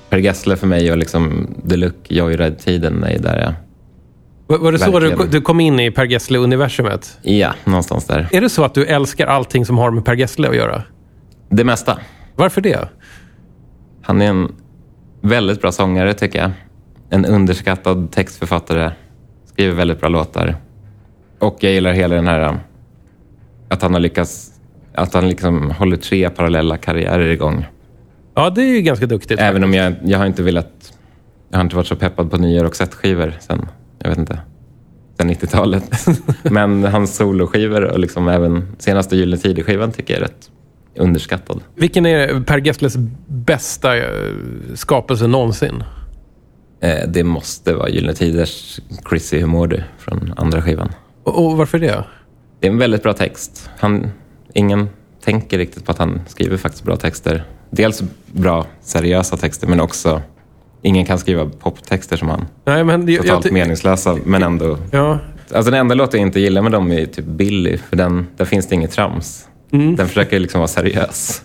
Per 0.09 0.17
Gessle 0.17 0.55
för 0.55 0.67
mig 0.67 0.91
och 0.91 0.97
liksom 0.97 1.47
Look, 1.69 1.95
Joyride-tiden 2.07 3.03
är 3.03 3.19
där 3.19 3.37
jag... 3.37 3.53
Var, 4.49 4.57
var 4.57 4.71
det 4.71 4.79
så 4.79 4.99
du, 4.99 5.27
du 5.31 5.41
kom 5.41 5.59
in 5.59 5.79
i 5.79 5.91
Per 5.91 6.05
Gessle-universumet? 6.05 7.17
Ja, 7.21 7.53
någonstans 7.65 8.05
där. 8.05 8.27
Är 8.31 8.41
det 8.41 8.49
så 8.49 8.63
att 8.63 8.73
du 8.73 8.85
älskar 8.85 9.27
allting 9.27 9.65
som 9.65 9.77
har 9.77 9.91
med 9.91 10.05
Per 10.05 10.15
Gessle 10.15 10.49
att 10.49 10.55
göra? 10.55 10.83
Det 11.49 11.63
mesta. 11.63 11.97
Varför 12.35 12.61
det? 12.61 12.89
Han 14.01 14.21
är 14.21 14.25
en 14.25 14.55
väldigt 15.21 15.61
bra 15.61 15.71
sångare 15.71 16.13
tycker 16.13 16.39
jag. 16.39 16.51
En 17.09 17.25
underskattad 17.25 18.11
textförfattare. 18.11 18.91
Skriver 19.45 19.75
väldigt 19.75 19.99
bra 19.99 20.09
låtar. 20.09 20.55
Och 21.39 21.57
jag 21.59 21.71
gillar 21.73 21.93
hela 21.93 22.15
den 22.15 22.27
här... 22.27 22.49
um, 22.49 22.57
Att 23.67 23.81
han 23.81 23.93
har 23.93 23.99
lyckats... 23.99 24.51
Att 24.93 25.13
han 25.13 25.29
liksom 25.29 25.71
håller 25.71 25.97
tre 25.97 26.29
parallella 26.29 26.77
karriärer 26.77 27.29
igång. 27.29 27.65
Ja, 28.35 28.49
det 28.49 28.61
är 28.61 28.75
ju 28.75 28.81
ganska 28.81 29.05
duktigt. 29.05 29.39
Även 29.39 29.63
om 29.63 29.73
jag, 29.73 29.93
jag 30.03 30.17
har 30.17 30.25
inte 30.25 30.43
velat... 30.43 30.93
Jag 31.49 31.57
har 31.57 31.63
inte 31.63 31.75
varit 31.75 31.87
så 31.87 31.95
peppad 31.95 32.31
på 32.31 32.37
nya 32.37 32.63
Roxette-skivor 32.63 33.33
sen, 33.39 33.67
jag 33.99 34.09
vet 34.09 34.17
inte, 34.17 34.39
sen 35.17 35.29
90-talet. 35.29 36.07
Men 36.43 36.83
hans 36.83 37.15
soloskivor 37.15 37.83
och 37.83 37.99
liksom 37.99 38.27
även 38.27 38.75
senaste 38.77 39.15
Gyllene 39.15 39.41
Tider-skivan 39.41 39.91
tycker 39.91 40.13
jag 40.13 40.23
är 40.23 40.27
rätt 40.27 40.51
underskattad. 40.95 41.61
Vilken 41.75 42.05
är 42.05 42.41
Per 42.41 42.57
Gessles 42.57 42.95
bästa 43.27 43.97
eh, 43.97 44.03
skapelse 44.73 45.27
någonsin? 45.27 45.83
Eh, 46.81 47.09
det 47.09 47.23
måste 47.23 47.73
vara 47.73 47.89
Gyllene 47.89 48.13
Tiders 48.13 48.79
Chrissy 49.09 49.39
Hur 49.39 49.47
mår 49.47 49.67
du? 49.67 49.83
från 49.97 50.33
andra 50.37 50.61
skivan. 50.61 50.89
Och, 51.23 51.45
och 51.45 51.57
varför 51.57 51.79
det? 51.79 52.03
Det 52.59 52.67
är 52.67 52.71
en 52.71 52.77
väldigt 52.77 53.03
bra 53.03 53.13
text. 53.13 53.69
Han, 53.79 54.11
ingen 54.53 54.89
tänker 55.23 55.57
riktigt 55.57 55.85
på 55.85 55.91
att 55.91 55.97
han 55.97 56.21
skriver 56.27 56.57
faktiskt 56.57 56.83
bra 56.83 56.95
texter. 56.95 57.43
Dels 57.69 58.03
bra, 58.25 58.65
seriösa 58.81 59.37
texter, 59.37 59.67
men 59.67 59.79
också... 59.79 60.21
Ingen 60.81 61.05
kan 61.05 61.19
skriva 61.19 61.45
poptexter 61.45 62.17
som 62.17 62.29
han. 62.29 62.45
Nej, 62.65 62.83
men 62.83 63.07
jag, 63.07 63.21
Totalt 63.21 63.45
jag, 63.45 63.53
meningslösa, 63.53 64.17
men 64.25 64.43
ändå... 64.43 64.77
Ja, 64.91 65.19
Alltså 65.53 65.71
den 65.71 65.79
enda 65.79 65.95
låten 65.95 66.19
jag 66.19 66.27
inte 66.27 66.39
gillar 66.39 66.61
med 66.61 66.71
dem 66.71 66.91
är 66.91 67.05
typ 67.05 67.25
Billy, 67.25 67.77
för 67.77 67.95
den, 67.95 68.27
där 68.37 68.45
finns 68.45 68.67
det 68.67 68.75
inget 68.75 68.91
trams. 68.91 69.47
Mm. 69.71 69.95
Den 69.95 70.07
försöker 70.07 70.39
liksom 70.39 70.59
vara 70.59 70.67
seriös. 70.67 71.41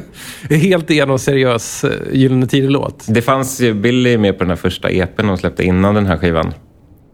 helt 0.50 0.90
igenom 0.90 1.12
en 1.12 1.18
seriös 1.18 1.84
eh, 1.84 1.90
Gyllene 2.12 2.46
Tider-låt. 2.46 3.04
Det 3.08 3.22
fanns 3.22 3.60
ju 3.60 3.74
Billy 3.74 4.18
med 4.18 4.38
på 4.38 4.44
den 4.44 4.50
här 4.50 4.56
första 4.56 4.90
EPn 4.90 5.26
de 5.26 5.38
släppte 5.38 5.64
innan 5.64 5.94
den 5.94 6.06
här 6.06 6.16
skivan. 6.16 6.54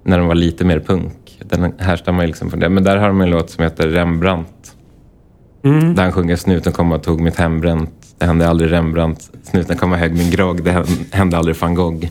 När 0.04 0.18
de 0.18 0.26
var 0.26 0.34
lite 0.34 0.64
mer 0.64 0.80
punk. 0.80 1.12
Den 1.44 1.72
härstammar 1.78 2.22
ju 2.22 2.26
liksom 2.26 2.50
från 2.50 2.60
det. 2.60 2.68
Men 2.68 2.84
där 2.84 2.96
har 2.96 3.08
de 3.08 3.20
en 3.20 3.30
låt 3.30 3.50
som 3.50 3.64
heter 3.64 3.88
Rembrandt. 3.88 4.72
Mm. 5.64 5.94
Där 5.94 6.02
han 6.02 6.12
sjunger 6.12 6.36
Snuten 6.36 6.72
kom 6.72 6.92
och 6.92 7.02
tog 7.02 7.20
mitt 7.20 7.36
hembränt. 7.36 8.01
Det 8.18 8.26
hände 8.26 8.48
aldrig 8.48 8.72
Rembrandt. 8.72 9.30
Snuten 9.42 9.76
kom 9.76 9.92
och 9.92 9.98
högg 9.98 10.12
min 10.16 10.30
grogg. 10.30 10.64
Det 10.64 10.84
hände 11.10 11.36
aldrig 11.38 11.56
van 11.56 11.74
Gogh. 11.74 12.06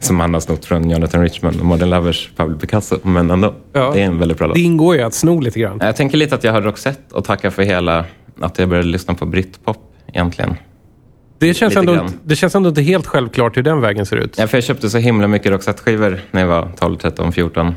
Som 0.00 0.20
han 0.20 0.34
har 0.34 0.40
snott 0.40 0.64
från 0.64 0.90
Jonathan 0.90 1.22
Richman 1.22 1.60
och 1.60 1.66
Modern 1.66 1.90
Lovers 1.90 2.30
Pablo 2.36 2.58
Picasso. 2.58 2.98
Men 3.02 3.30
ändå, 3.30 3.54
Ja. 3.72 3.90
det 3.94 4.00
är 4.00 4.04
en 4.04 4.18
väldigt 4.18 4.38
bra 4.38 4.46
låt. 4.46 4.54
Det 4.56 4.60
ingår 4.60 4.96
ju 4.96 5.02
att 5.02 5.14
sno 5.14 5.40
lite 5.40 5.60
grann. 5.60 5.78
Jag 5.82 5.96
tänker 5.96 6.18
lite 6.18 6.34
att 6.34 6.44
jag 6.44 6.52
har 6.52 6.62
Roxette 6.62 7.14
och 7.14 7.24
tacka 7.24 7.50
för 7.50 7.62
hela... 7.62 8.04
Att 8.40 8.58
jag 8.58 8.68
började 8.68 8.88
lyssna 8.88 9.14
på 9.14 9.26
britpop 9.26 9.78
egentligen. 10.12 10.54
Det 11.38 11.54
känns, 11.54 11.76
ändå, 11.76 11.92
inte- 11.94 12.12
det 12.24 12.36
känns 12.36 12.54
ändå 12.54 12.68
inte 12.68 12.82
helt 12.82 13.06
självklart 13.06 13.56
hur 13.56 13.62
den 13.62 13.80
vägen 13.80 14.06
ser 14.06 14.16
ut. 14.16 14.38
Ja, 14.38 14.46
för 14.46 14.56
jag 14.56 14.64
köpte 14.64 14.90
så 14.90 14.98
himla 14.98 15.28
mycket 15.28 15.52
Roxette-skivor 15.52 16.20
när 16.30 16.40
jag 16.40 16.48
var 16.48 16.68
12, 16.78 16.96
13, 16.96 17.32
14. 17.32 17.74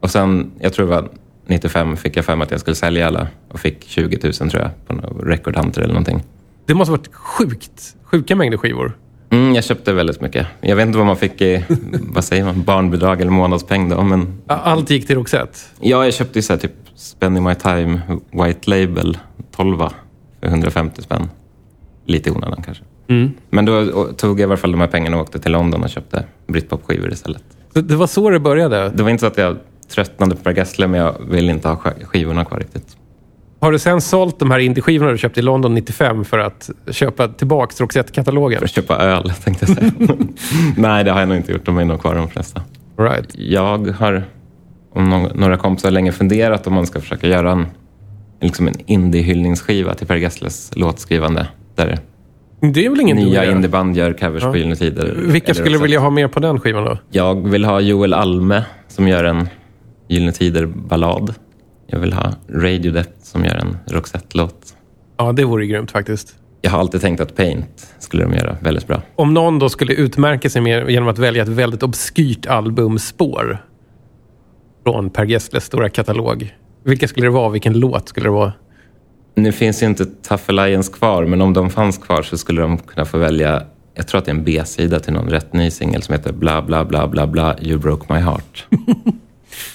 Och 0.00 0.10
sen, 0.10 0.50
jag 0.58 0.72
tror 0.72 0.86
det 0.86 0.92
var 0.92 1.08
95, 1.46 1.96
fick 1.96 2.16
jag 2.16 2.24
för 2.24 2.36
mig 2.36 2.44
att 2.44 2.50
jag 2.50 2.60
skulle 2.60 2.74
sälja 2.74 3.06
alla. 3.06 3.26
Och 3.48 3.60
fick 3.60 3.84
20 3.88 4.18
000 4.22 4.32
tror 4.32 4.62
jag 4.62 4.70
på 4.86 5.18
Record 5.24 5.56
Hunter 5.56 5.82
eller 5.82 5.94
någonting. 5.94 6.22
Det 6.66 6.74
måste 6.74 6.92
ha 6.92 6.96
varit 6.96 7.14
sjukt, 7.14 7.96
sjuka 8.04 8.36
mängder 8.36 8.58
skivor. 8.58 8.92
Mm, 9.30 9.54
jag 9.54 9.64
köpte 9.64 9.92
väldigt 9.92 10.20
mycket. 10.20 10.46
Jag 10.60 10.76
vet 10.76 10.86
inte 10.86 10.98
vad 10.98 11.06
man 11.06 11.16
fick 11.16 11.40
i, 11.40 11.64
vad 12.02 12.24
säger 12.24 12.44
man, 12.44 12.62
barnbidrag 12.62 13.20
eller 13.20 13.30
månadspeng 13.30 13.88
då. 13.88 14.02
Men 14.02 14.42
Allt 14.46 14.90
gick 14.90 15.06
till 15.06 15.16
Roxette. 15.16 15.58
ja, 15.80 16.04
jag 16.04 16.14
köpte 16.14 16.42
så 16.42 16.56
typ 16.56 16.72
Spending 16.94 17.44
My 17.44 17.54
Time 17.54 18.00
White 18.32 18.70
Label 18.70 19.18
12 19.56 19.78
för 20.40 20.46
150 20.48 21.02
spänn. 21.02 21.28
Lite 22.06 22.28
i 22.28 22.32
onödan 22.32 22.62
kanske. 22.64 22.84
Men 23.50 23.64
då 23.64 23.86
tog 24.12 24.30
jag 24.30 24.40
i 24.40 24.44
alla 24.44 24.56
fall 24.56 24.72
de 24.72 24.80
här 24.80 24.86
pengarna 24.88 25.16
och 25.16 25.22
åkte 25.22 25.38
till 25.38 25.52
London 25.52 25.82
och 25.82 25.90
köpte 25.90 26.24
britpop-skivor 26.46 27.12
istället. 27.12 27.42
Det 27.72 27.96
var 27.96 28.06
så 28.06 28.30
det 28.30 28.40
började. 28.40 28.88
Det 28.88 29.02
var 29.02 29.10
inte 29.10 29.20
så 29.20 29.26
att 29.26 29.38
jag 29.38 29.56
tröttnade 29.88 30.36
på 30.36 30.42
Per 30.42 30.54
Gessle, 30.54 30.86
men 30.86 31.00
jag 31.00 31.14
vill 31.28 31.50
inte 31.50 31.68
ha 31.68 31.74
sk- 31.76 32.04
skivorna 32.04 32.44
kvar 32.44 32.58
riktigt. 32.58 32.96
Har 33.60 33.72
du 33.72 33.78
sen 33.78 34.00
sålt 34.00 34.38
de 34.38 34.50
här 34.50 34.58
indie-skivorna 34.58 35.10
du 35.12 35.18
köpte 35.18 35.40
i 35.40 35.42
London 35.42 35.74
95 35.74 36.24
för 36.24 36.38
att 36.38 36.70
köpa 36.90 37.28
tillbaka 37.28 37.74
Roxette-katalogen? 37.84 38.58
För 38.58 38.64
att 38.64 38.70
köpa 38.70 38.96
öl, 38.96 39.32
tänkte 39.44 39.66
jag 39.68 39.76
säga. 39.78 39.92
Nej, 40.76 41.04
det 41.04 41.10
har 41.10 41.20
jag 41.20 41.28
nog 41.28 41.36
inte 41.38 41.52
gjort. 41.52 41.66
De 41.66 41.78
är 41.78 41.84
nog 41.84 42.00
kvar 42.00 42.14
de 42.14 42.28
flesta. 42.28 42.62
Right. 42.98 43.28
Jag 43.34 43.88
har, 43.98 44.24
om 44.94 45.28
några 45.34 45.56
kompisar, 45.56 45.90
länge 45.90 46.12
funderat 46.12 46.66
om 46.66 46.74
man 46.74 46.86
ska 46.86 47.00
försöka 47.00 47.26
göra 47.28 47.52
en, 47.52 47.66
liksom 48.40 48.68
en 48.68 48.74
indie-hyllningsskiva 48.86 49.94
till 49.94 50.06
Per 50.06 50.16
Gessles 50.16 50.70
låtskrivande. 50.76 51.46
Där 51.74 51.98
Det 52.60 52.84
är 52.86 52.90
väl 52.90 53.00
ingen 53.00 53.16
nya 53.16 53.44
indieband 53.50 53.96
gör 53.96 54.12
covers 54.12 54.42
på 54.42 54.56
Gyllene 54.56 54.76
Tider. 54.76 55.14
Vilka 55.18 55.54
skulle 55.54 55.76
också- 55.76 55.82
vilja 55.82 56.00
ha 56.00 56.10
med 56.10 56.32
på 56.32 56.40
den 56.40 56.60
skivan 56.60 56.84
då? 56.84 56.98
Jag 57.10 57.48
vill 57.48 57.64
ha 57.64 57.80
Joel 57.80 58.14
Alme 58.14 58.64
som 58.88 59.08
gör 59.08 59.24
en 59.24 59.48
Gyllene 60.08 60.32
Tider-ballad. 60.32 61.34
Jag 61.86 61.98
vill 61.98 62.12
ha 62.12 62.32
Radiodeath 62.48 63.10
som 63.22 63.44
gör 63.44 63.54
en 63.54 63.76
Roxette-låt. 63.86 64.76
Ja, 65.16 65.32
det 65.32 65.44
vore 65.44 65.66
grymt 65.66 65.90
faktiskt. 65.90 66.36
Jag 66.62 66.70
har 66.70 66.78
alltid 66.78 67.00
tänkt 67.00 67.20
att 67.20 67.36
Paint 67.36 67.94
skulle 67.98 68.22
de 68.22 68.32
göra 68.32 68.56
väldigt 68.60 68.86
bra. 68.86 69.02
Om 69.16 69.34
någon 69.34 69.58
då 69.58 69.68
skulle 69.68 69.94
utmärka 69.94 70.50
sig 70.50 70.62
med, 70.62 70.90
genom 70.90 71.08
att 71.08 71.18
välja 71.18 71.42
ett 71.42 71.48
väldigt 71.48 71.82
obskyrt 71.82 72.46
albumspår 72.46 73.58
från 74.84 75.10
Per 75.10 75.24
Gessles 75.24 75.64
stora 75.64 75.88
katalog. 75.88 76.54
Vilka 76.84 77.08
skulle 77.08 77.26
det 77.26 77.30
vara? 77.30 77.48
Vilken 77.48 77.78
låt 77.78 78.08
skulle 78.08 78.26
det 78.26 78.32
vara? 78.32 78.52
Nu 79.34 79.52
finns 79.52 79.82
ju 79.82 79.86
inte 79.86 80.04
Tough 80.04 80.42
Alliance 80.46 80.92
kvar, 80.92 81.24
men 81.24 81.40
om 81.40 81.52
de 81.52 81.70
fanns 81.70 81.98
kvar 81.98 82.22
så 82.22 82.38
skulle 82.38 82.62
de 82.62 82.78
kunna 82.78 83.04
få 83.04 83.18
välja, 83.18 83.62
jag 83.94 84.08
tror 84.08 84.18
att 84.18 84.24
det 84.24 84.30
är 84.30 84.34
en 84.34 84.44
B-sida 84.44 85.00
till 85.00 85.12
någon 85.12 85.28
rätt 85.28 85.52
ny 85.52 85.70
singel 85.70 86.02
som 86.02 86.12
heter 86.12 86.32
Bla 86.32 86.62
bla 86.62 86.84
bla 86.84 87.08
bla 87.08 87.26
bla 87.26 87.56
You 87.62 87.78
broke 87.78 88.14
my 88.14 88.20
heart. 88.20 88.66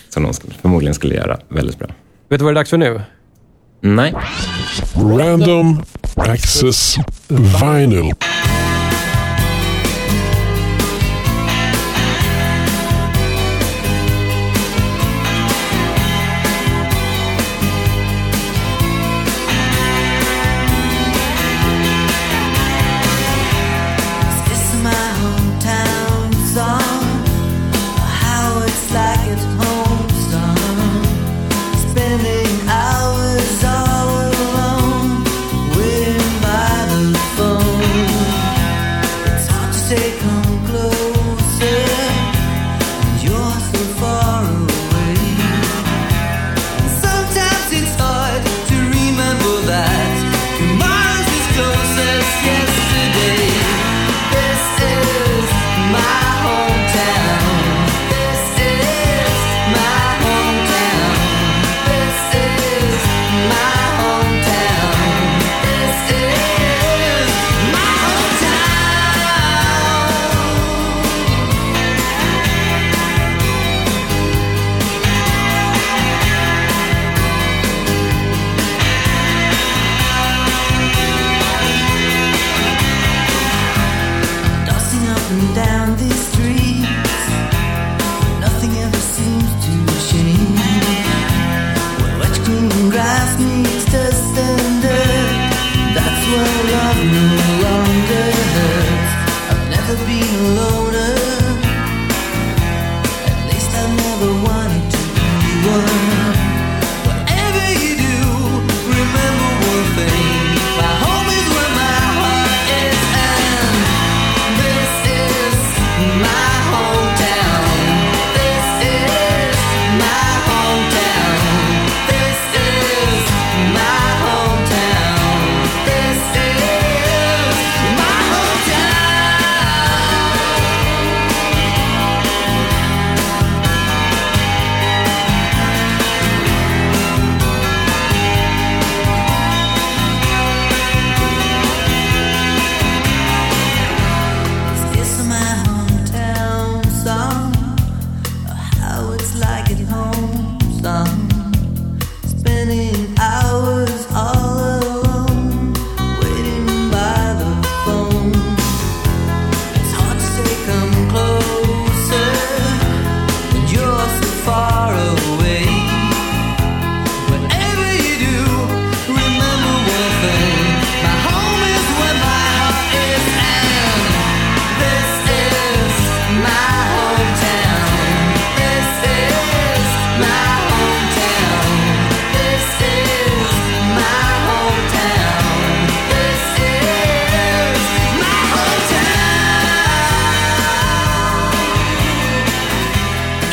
som 0.10 0.24
de 0.24 0.34
förmodligen 0.62 0.94
skulle 0.94 1.16
göra 1.16 1.38
väldigt 1.50 1.80
bra. 1.80 1.88
Vet 2.30 2.40
du 2.40 2.46
vad 2.46 2.54
det 2.54 2.54
är 2.54 2.60
dags 2.60 2.70
för 2.70 2.78
nu? 2.78 3.02
Nej, 3.82 4.14
Random 4.96 5.82
Access 6.16 6.96
Vinyl. 7.28 8.14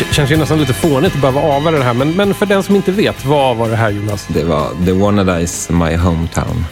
Känns 0.04 0.30
ju 0.30 0.36
nästan 0.36 0.58
lite 0.58 0.72
fånigt 0.72 1.14
att 1.14 1.20
behöva 1.20 1.40
ava 1.40 1.70
det 1.70 1.82
här. 1.82 1.94
Men, 1.94 2.16
men 2.16 2.34
för 2.34 2.46
den 2.46 2.62
som 2.62 2.76
inte 2.76 2.92
vet, 2.92 3.24
vad 3.24 3.56
var 3.56 3.68
det 3.68 3.76
här 3.76 3.90
Jonas? 3.90 4.26
Det 4.26 4.44
var 4.44 4.86
The 4.86 4.92
Wannadies 4.92 5.70
My 5.70 5.96
Hometown. 5.96 6.64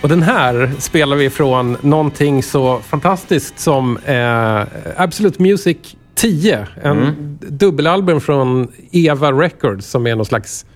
Och 0.00 0.08
den 0.08 0.22
här 0.22 0.70
spelar 0.78 1.16
vi 1.16 1.30
från 1.30 1.76
någonting 1.80 2.42
så 2.42 2.78
fantastiskt 2.78 3.58
som 3.58 3.96
eh, 3.96 4.62
Absolute 4.96 5.42
Music 5.42 5.76
10. 6.14 6.66
En 6.82 7.38
dubbelalbum 7.40 8.20
från 8.20 8.68
Eva 8.90 9.32
Records 9.32 9.86
som 9.86 10.06
är 10.06 10.16
någon 10.16 10.26
slags 10.26 10.66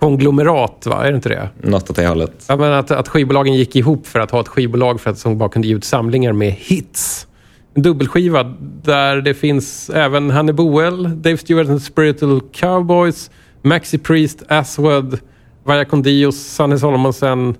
konglomerat, 0.00 0.86
va? 0.86 1.06
Är 1.06 1.10
det 1.10 1.16
inte 1.16 1.28
det? 1.28 1.48
Något 1.62 1.90
åt 1.90 1.96
det 1.96 2.06
hållet. 2.06 2.44
Ja, 2.48 2.56
men 2.56 2.72
att, 2.72 2.90
att 2.90 3.08
skivbolagen 3.08 3.54
gick 3.54 3.76
ihop 3.76 4.06
för 4.06 4.20
att 4.20 4.30
ha 4.30 4.40
ett 4.40 4.48
skivbolag 4.48 5.00
för 5.00 5.10
att 5.10 5.18
som 5.18 5.38
bara 5.38 5.48
kunde 5.48 5.68
ge 5.68 5.74
ut 5.74 5.84
samlingar 5.84 6.32
med 6.32 6.52
hits. 6.52 7.26
En 7.74 7.82
dubbelskiva 7.82 8.42
där 8.82 9.20
det 9.20 9.34
finns 9.34 9.90
även 9.90 10.30
Hanne 10.30 10.52
Boel, 10.52 11.22
Dave 11.22 11.36
Stewart 11.36 11.68
and 11.68 11.82
Spiritual 11.82 12.40
Cowboys, 12.52 13.30
Maxi 13.62 13.98
Priest, 13.98 14.42
Aswad, 14.48 15.18
Vaya 15.64 15.84
con 15.84 16.02
Dios, 16.02 16.36
Sanne 16.36 16.78
Solomonsen, 16.78 17.54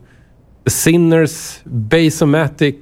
The 0.64 0.70
Sinners, 0.70 1.60
Basomatic, 1.64 2.74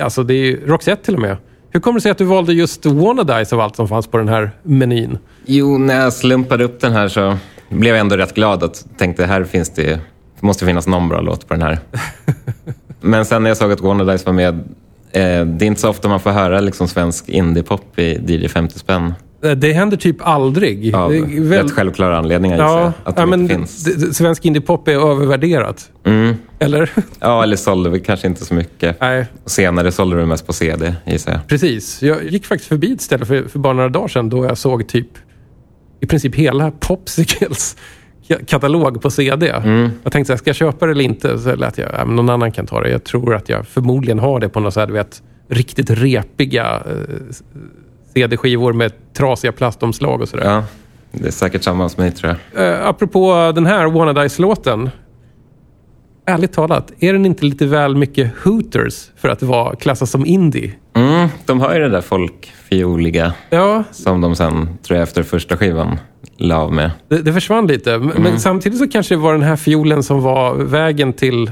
alltså 0.00 0.22
det 0.22 0.34
är 0.34 0.56
Roxette 0.66 1.04
till 1.04 1.14
och 1.14 1.20
med. 1.20 1.36
Hur 1.70 1.80
kommer 1.80 1.98
det 1.98 2.02
sig 2.02 2.10
att 2.10 2.18
du 2.18 2.24
valde 2.24 2.52
just 2.52 2.86
Wannadies 2.86 3.52
av 3.52 3.60
allt 3.60 3.76
som 3.76 3.88
fanns 3.88 4.06
på 4.06 4.18
den 4.18 4.28
här 4.28 4.50
menyn? 4.62 5.18
Jo, 5.46 5.78
när 5.78 6.00
jag 6.00 6.12
slumpade 6.12 6.64
upp 6.64 6.80
den 6.80 6.92
här 6.92 7.08
så 7.08 7.36
blev 7.68 7.94
jag 7.94 8.00
ändå 8.00 8.16
rätt 8.16 8.34
glad 8.34 8.62
och 8.62 8.72
tänkte 8.98 9.26
här 9.26 9.44
finns 9.44 9.70
det, 9.70 9.86
det 10.40 10.46
måste 10.46 10.66
finnas 10.66 10.86
någon 10.86 11.08
bra 11.08 11.20
låt 11.20 11.48
på 11.48 11.54
den 11.54 11.62
här. 11.62 11.78
Men 13.00 13.24
sen 13.24 13.42
när 13.42 13.50
jag 13.50 13.56
såg 13.56 13.72
att 13.72 13.80
Wannadies 13.80 14.26
var 14.26 14.32
med, 14.32 14.64
eh, 15.12 15.46
det 15.46 15.64
är 15.64 15.66
inte 15.66 15.80
så 15.80 15.88
ofta 15.88 16.08
man 16.08 16.20
får 16.20 16.30
höra 16.30 16.60
liksom 16.60 16.88
svensk 16.88 17.28
indiepop 17.28 17.98
i 17.98 18.18
DJ 18.26 18.48
50 18.48 18.78
spänn. 18.78 19.14
Eh, 19.44 19.50
Det 19.50 19.72
händer 19.72 19.96
typ 19.96 20.16
aldrig. 20.20 20.94
Av 20.94 21.10
Det 21.10 21.16
är 21.18 21.40
väl- 21.42 21.62
rätt 21.62 21.72
självklara 21.72 22.18
anledningar 22.18 22.58
Ja, 22.58 22.80
jag, 22.80 22.92
att 23.04 23.14
ja 23.18 23.26
men 23.26 23.40
inte 23.40 23.54
finns. 23.54 23.84
det- 23.84 24.14
svensk 24.14 24.44
indiepop 24.44 24.88
är 24.88 24.92
övervärderat. 25.10 25.90
Mm. 26.06 26.34
Eller? 26.58 26.90
Ja, 27.20 27.42
eller 27.42 27.56
sålde 27.56 27.90
vi 27.90 28.00
kanske 28.00 28.26
inte 28.26 28.44
så 28.44 28.54
mycket. 28.54 29.00
Nej, 29.00 29.26
Och 29.44 29.50
senare 29.50 29.92
sålde 29.92 30.16
vi 30.16 30.26
mest 30.26 30.46
på 30.46 30.52
CD, 30.52 30.94
gissar 31.06 31.32
jag. 31.32 31.46
precis. 31.48 32.02
Jag 32.02 32.24
gick 32.24 32.46
faktiskt 32.46 32.68
förbi 32.68 32.92
ett 32.92 33.00
ställe 33.00 33.24
för, 33.26 33.42
för 33.48 33.58
bara 33.58 33.72
några 33.72 33.88
dagar 33.88 34.08
sedan 34.08 34.28
då 34.28 34.44
jag 34.44 34.58
såg 34.58 34.88
typ 34.88 35.08
i 36.00 36.06
princip 36.06 36.34
hela 36.34 36.70
Popsicles 36.70 37.76
katalog 38.46 39.02
på 39.02 39.10
CD. 39.10 39.46
Jag 40.02 40.12
tänkte, 40.12 40.24
så 40.24 40.32
här, 40.32 40.38
ska 40.38 40.48
jag 40.48 40.56
köpa 40.56 40.86
det 40.86 40.92
eller 40.92 41.04
inte? 41.04 41.38
Så 41.38 41.54
lät 41.56 41.78
jag, 41.78 41.90
ja, 41.92 42.04
men 42.04 42.16
någon 42.16 42.30
annan 42.30 42.52
kan 42.52 42.66
ta 42.66 42.80
det. 42.80 42.90
Jag 42.90 43.04
tror 43.04 43.34
att 43.34 43.48
jag 43.48 43.66
förmodligen 43.66 44.18
har 44.18 44.40
det 44.40 44.48
på 44.48 44.60
något 44.60 44.74
så 44.74 44.80
här, 44.80 44.86
du 44.86 44.92
vet, 44.92 45.22
riktigt 45.48 45.90
repiga 45.90 46.82
eh, 46.86 47.34
CD-skivor 48.14 48.72
med 48.72 48.92
trasiga 49.12 49.52
plastomslag 49.52 50.20
och 50.20 50.28
sådär. 50.28 50.44
Ja, 50.44 50.64
det 51.12 51.26
är 51.26 51.32
säkert 51.32 51.62
samma 51.62 51.82
hos 51.82 51.96
mig 51.96 52.10
tror 52.10 52.36
jag. 52.54 52.68
Uh, 52.68 52.86
apropå 52.86 53.52
den 53.54 53.66
här 53.66 53.86
Wannadies-låten. 53.86 54.90
Ärligt 56.26 56.52
talat, 56.52 56.92
är 56.98 57.12
den 57.12 57.26
inte 57.26 57.44
lite 57.44 57.66
väl 57.66 57.96
mycket 57.96 58.32
Hooters 58.44 59.10
för 59.16 59.28
att 59.28 59.42
vara 59.42 59.76
klassas 59.76 60.10
som 60.10 60.26
indie? 60.26 60.72
Mm, 60.94 61.28
de 61.46 61.60
har 61.60 61.74
ju 61.74 61.80
det 61.80 61.88
där 61.88 62.00
folkfioliga 62.00 63.34
Ja, 63.50 63.84
som 63.90 64.20
de 64.20 64.36
sen, 64.36 64.78
tror 64.82 64.98
jag, 64.98 65.02
efter 65.02 65.22
första 65.22 65.56
skivan 65.56 65.98
av 66.52 66.72
med. 66.72 66.90
det, 67.08 67.22
det 67.22 67.32
försvann 67.32 67.66
lite. 67.66 67.98
Men, 67.98 68.10
Mm. 68.10 68.22
men 68.22 68.40
samtidigt 68.40 68.78
så 68.78 68.88
kanske 68.88 69.14
det 69.14 69.18
var 69.20 69.32
den 69.32 69.42
här 69.42 69.56
fiolen 69.56 70.02
som 70.02 70.22
var 70.22 70.54
vägen 70.54 71.12
till 71.12 71.50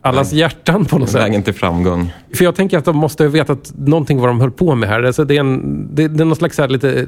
allas 0.00 0.32
hjärtan 0.32 0.84
på 0.84 0.98
något 0.98 1.08
sätt. 1.10 1.20
Vägen 1.20 1.42
till 1.42 1.54
framgång. 1.54 2.12
För 2.34 2.44
jag 2.44 2.54
tänker 2.54 2.78
att 2.78 2.84
de 2.84 2.96
måste 2.96 3.22
ha 3.24 3.30
vetat 3.30 3.72
någonting 3.76 4.20
vad 4.20 4.28
de 4.28 4.40
höll 4.40 4.50
på 4.50 4.74
med 4.74 4.88
här. 4.88 5.02
Alltså 5.02 5.24
det, 5.24 5.36
är 5.36 5.40
en, 5.40 5.88
det, 5.94 6.08
det 6.08 6.22
är 6.22 6.24
någon 6.24 6.36
slags 6.36 6.58
här 6.58 6.68
lite 6.68 7.00
eh, 7.00 7.06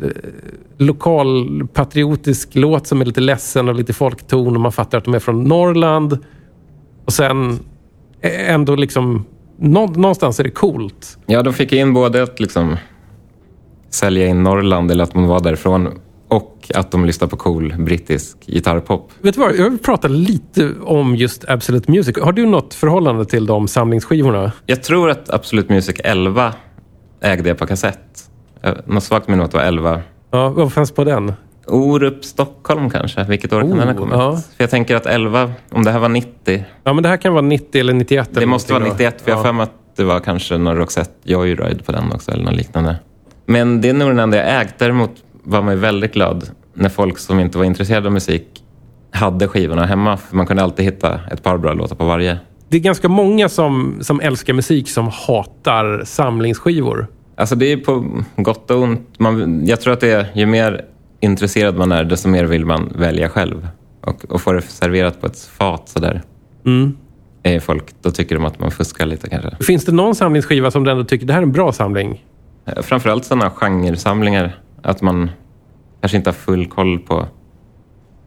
lokal 0.79 1.67
patriotisk 1.73 2.49
låt 2.53 2.87
som 2.87 3.01
är 3.01 3.05
lite 3.05 3.21
ledsen 3.21 3.69
och 3.69 3.75
lite 3.75 3.93
folkton 3.93 4.55
och 4.55 4.61
man 4.61 4.73
fattar 4.73 4.99
att 4.99 5.05
de 5.05 5.15
är 5.15 5.19
från 5.19 5.45
Norrland. 5.45 6.19
Och 7.05 7.13
sen 7.13 7.59
eh, 8.21 8.51
ändå 8.55 8.77
liksom... 8.77 9.25
Nå, 9.59 9.87
någonstans 9.87 10.41
är 10.41 10.45
det 10.45 10.51
coolt. 10.51 11.19
Ja, 11.27 11.43
de 11.43 11.53
fick 11.53 11.73
in 11.73 11.93
både 11.95 12.23
att 12.23 12.41
liksom 12.41 12.77
sälja 13.91 14.27
in 14.27 14.43
Norrland, 14.43 14.91
eller 14.91 15.05
att 15.05 15.15
man 15.15 15.27
var 15.27 15.41
därifrån, 15.41 15.89
och 16.29 16.71
att 16.75 16.91
de 16.91 17.05
lyssnade 17.05 17.31
på 17.31 17.37
cool 17.37 17.75
brittisk 17.79 18.37
gitarrpop. 18.47 19.11
Vet 19.21 19.35
du 19.35 19.41
vad? 19.41 19.57
Jag 19.57 19.71
vill 19.71 19.79
prata 19.79 20.09
lite 20.09 20.73
om 20.85 21.17
just 21.17 21.45
Absolute 21.49 21.91
Music. 21.91 22.17
Har 22.23 22.33
du 22.33 22.47
något 22.47 22.75
förhållande 22.75 23.25
till 23.25 23.47
de 23.47 23.69
samlingsskivorna? 23.69 24.53
Jag 24.67 24.83
tror 24.83 25.11
att 25.11 25.31
Absolute 25.31 25.73
Music 25.73 25.97
11 26.05 26.55
ägde 27.21 27.49
jag 27.49 27.59
på 27.59 27.67
kassett. 27.67 28.31
Eh, 28.63 28.73
Något 28.87 29.05
svagt 29.05 29.29
minne 29.29 29.45
att 29.45 29.51
det 29.51 29.59
var 29.59 29.65
11. 29.65 30.01
Ja, 30.31 30.49
vad 30.49 30.73
fanns 30.73 30.91
på 30.93 31.05
den? 31.05 31.33
Orup 31.67 32.25
Stockholm 32.25 32.91
kanske? 32.91 33.25
Vilket 33.25 33.53
år 33.53 33.61
kan 33.61 33.73
Oh, 33.73 33.77
den 33.79 33.89
ha 33.89 33.95
kommit? 33.95 34.15
ja. 34.15 34.33
För 34.37 34.63
jag 34.65 34.71
tänker 34.71 34.97
att 34.97 35.07
11, 35.07 35.53
om 35.71 35.85
det 35.85 35.91
här 35.91 35.99
var 35.99 36.09
90, 36.09 36.65
Ja, 36.85 36.93
men 36.93 37.03
det 37.03 37.09
här 37.09 37.17
kan 37.17 37.33
vara 37.33 37.43
90 37.43 37.81
eller 37.81 37.93
91. 37.95 38.29
det 38.33 38.37
eller 38.37 38.47
måste 38.47 38.73
vara 38.73 38.83
någonting 38.85 39.05
då. 39.07 39.11
91, 39.11 39.23
för 39.25 39.31
jag 39.31 39.37
har 39.37 39.45
Ja. 39.45 39.49
för 39.49 39.53
mig 39.53 39.63
att 39.63 39.97
det 39.97 40.05
var 40.05 40.21
kanske 40.21 40.59
någon 40.59 40.77
Roxette 40.77 41.11
Joyride 41.23 41.83
på 41.85 41.93
den 41.93 42.13
också, 42.13 42.31
eller 42.31 42.45
något 42.45 42.57
liknande. 42.57 42.97
Men 43.47 43.81
det 43.81 43.89
är 43.89 43.95
nog 43.95 44.09
den 44.09 44.19
enda 44.19 44.37
jag 44.37 44.61
ägt. 44.63 44.75
Däremot 44.79 45.11
var 45.47 45.63
man 45.63 45.75
ju 45.75 45.81
väldigt 45.81 46.13
glad 46.13 46.51
när 46.75 46.89
folk 46.89 47.19
som 47.19 47.41
inte 47.41 47.59
var 47.59 47.65
intresserade 47.65 48.07
av 48.07 48.13
musik 48.13 48.65
hade 49.11 49.49
skivorna 49.49 49.87
hemma. 49.87 50.17
För 50.17 50.37
man 50.37 50.47
kunde 50.47 50.63
alltid 50.63 50.85
hitta 50.85 51.21
ett 51.31 51.43
par 51.43 51.59
bra 51.59 51.73
låtar 51.73 51.97
på 51.97 52.05
varje. 52.05 52.39
Det 52.69 52.77
är 52.77 52.81
ganska 52.81 53.09
många 53.09 53.49
som, 53.49 53.99
som 54.01 54.21
älskar 54.21 54.53
musik 54.53 54.89
som 54.89 55.09
hatar 55.09 56.03
samlingsskivor. 56.05 57.07
Alltså 57.37 57.55
det 57.55 57.73
är 57.73 57.77
på 57.77 58.23
gott 58.37 58.71
och 58.71 58.83
ont. 58.83 59.19
Man, 59.19 59.67
jag 59.67 59.81
tror 59.81 59.93
att 59.93 60.01
det 60.01 60.11
är, 60.11 60.27
ju 60.35 60.47
mer 60.47 60.85
intresserad 61.21 61.77
man 61.77 61.93
är, 61.93 62.05
desto 62.05 62.29
mer 62.29 62.45
vill 62.45 62.65
man 62.65 62.93
välja 62.99 63.29
själv. 63.29 63.69
Och, 64.01 64.25
och 64.25 64.41
få 64.41 64.53
det 64.53 64.63
serverat 64.63 65.21
på 65.21 65.27
ett 65.27 65.39
fat 65.39 65.89
sådär. 65.89 66.23
Mm. 66.67 66.97
Är 67.43 67.61
folk, 67.61 67.85
då 68.03 68.11
tycker 68.11 68.35
de 68.35 68.45
att 68.45 68.61
man 68.61 68.71
fuskar 68.71 69.07
lite 69.07 69.29
kanske. 69.29 69.65
Finns 69.65 69.85
det 69.85 69.93
någon 69.93 70.15
samlingsskiva 70.15 70.71
som 70.71 70.85
du 70.85 70.91
ändå 70.91 71.05
tycker 71.05 71.27
det 71.27 71.33
här 71.33 71.41
är 71.41 71.47
en 71.47 71.53
bra 71.53 71.73
samling? 71.73 72.25
Eh, 72.67 72.83
Framförallt 72.83 73.25
sådana 73.25 73.51
genresamlingar. 73.51 74.57
Att 74.87 75.03
man 75.03 75.31
kanske 76.01 76.17
inte 76.17 76.31
har 76.31 76.35
full 76.35 76.67
koll 76.67 76.99
på... 76.99 77.27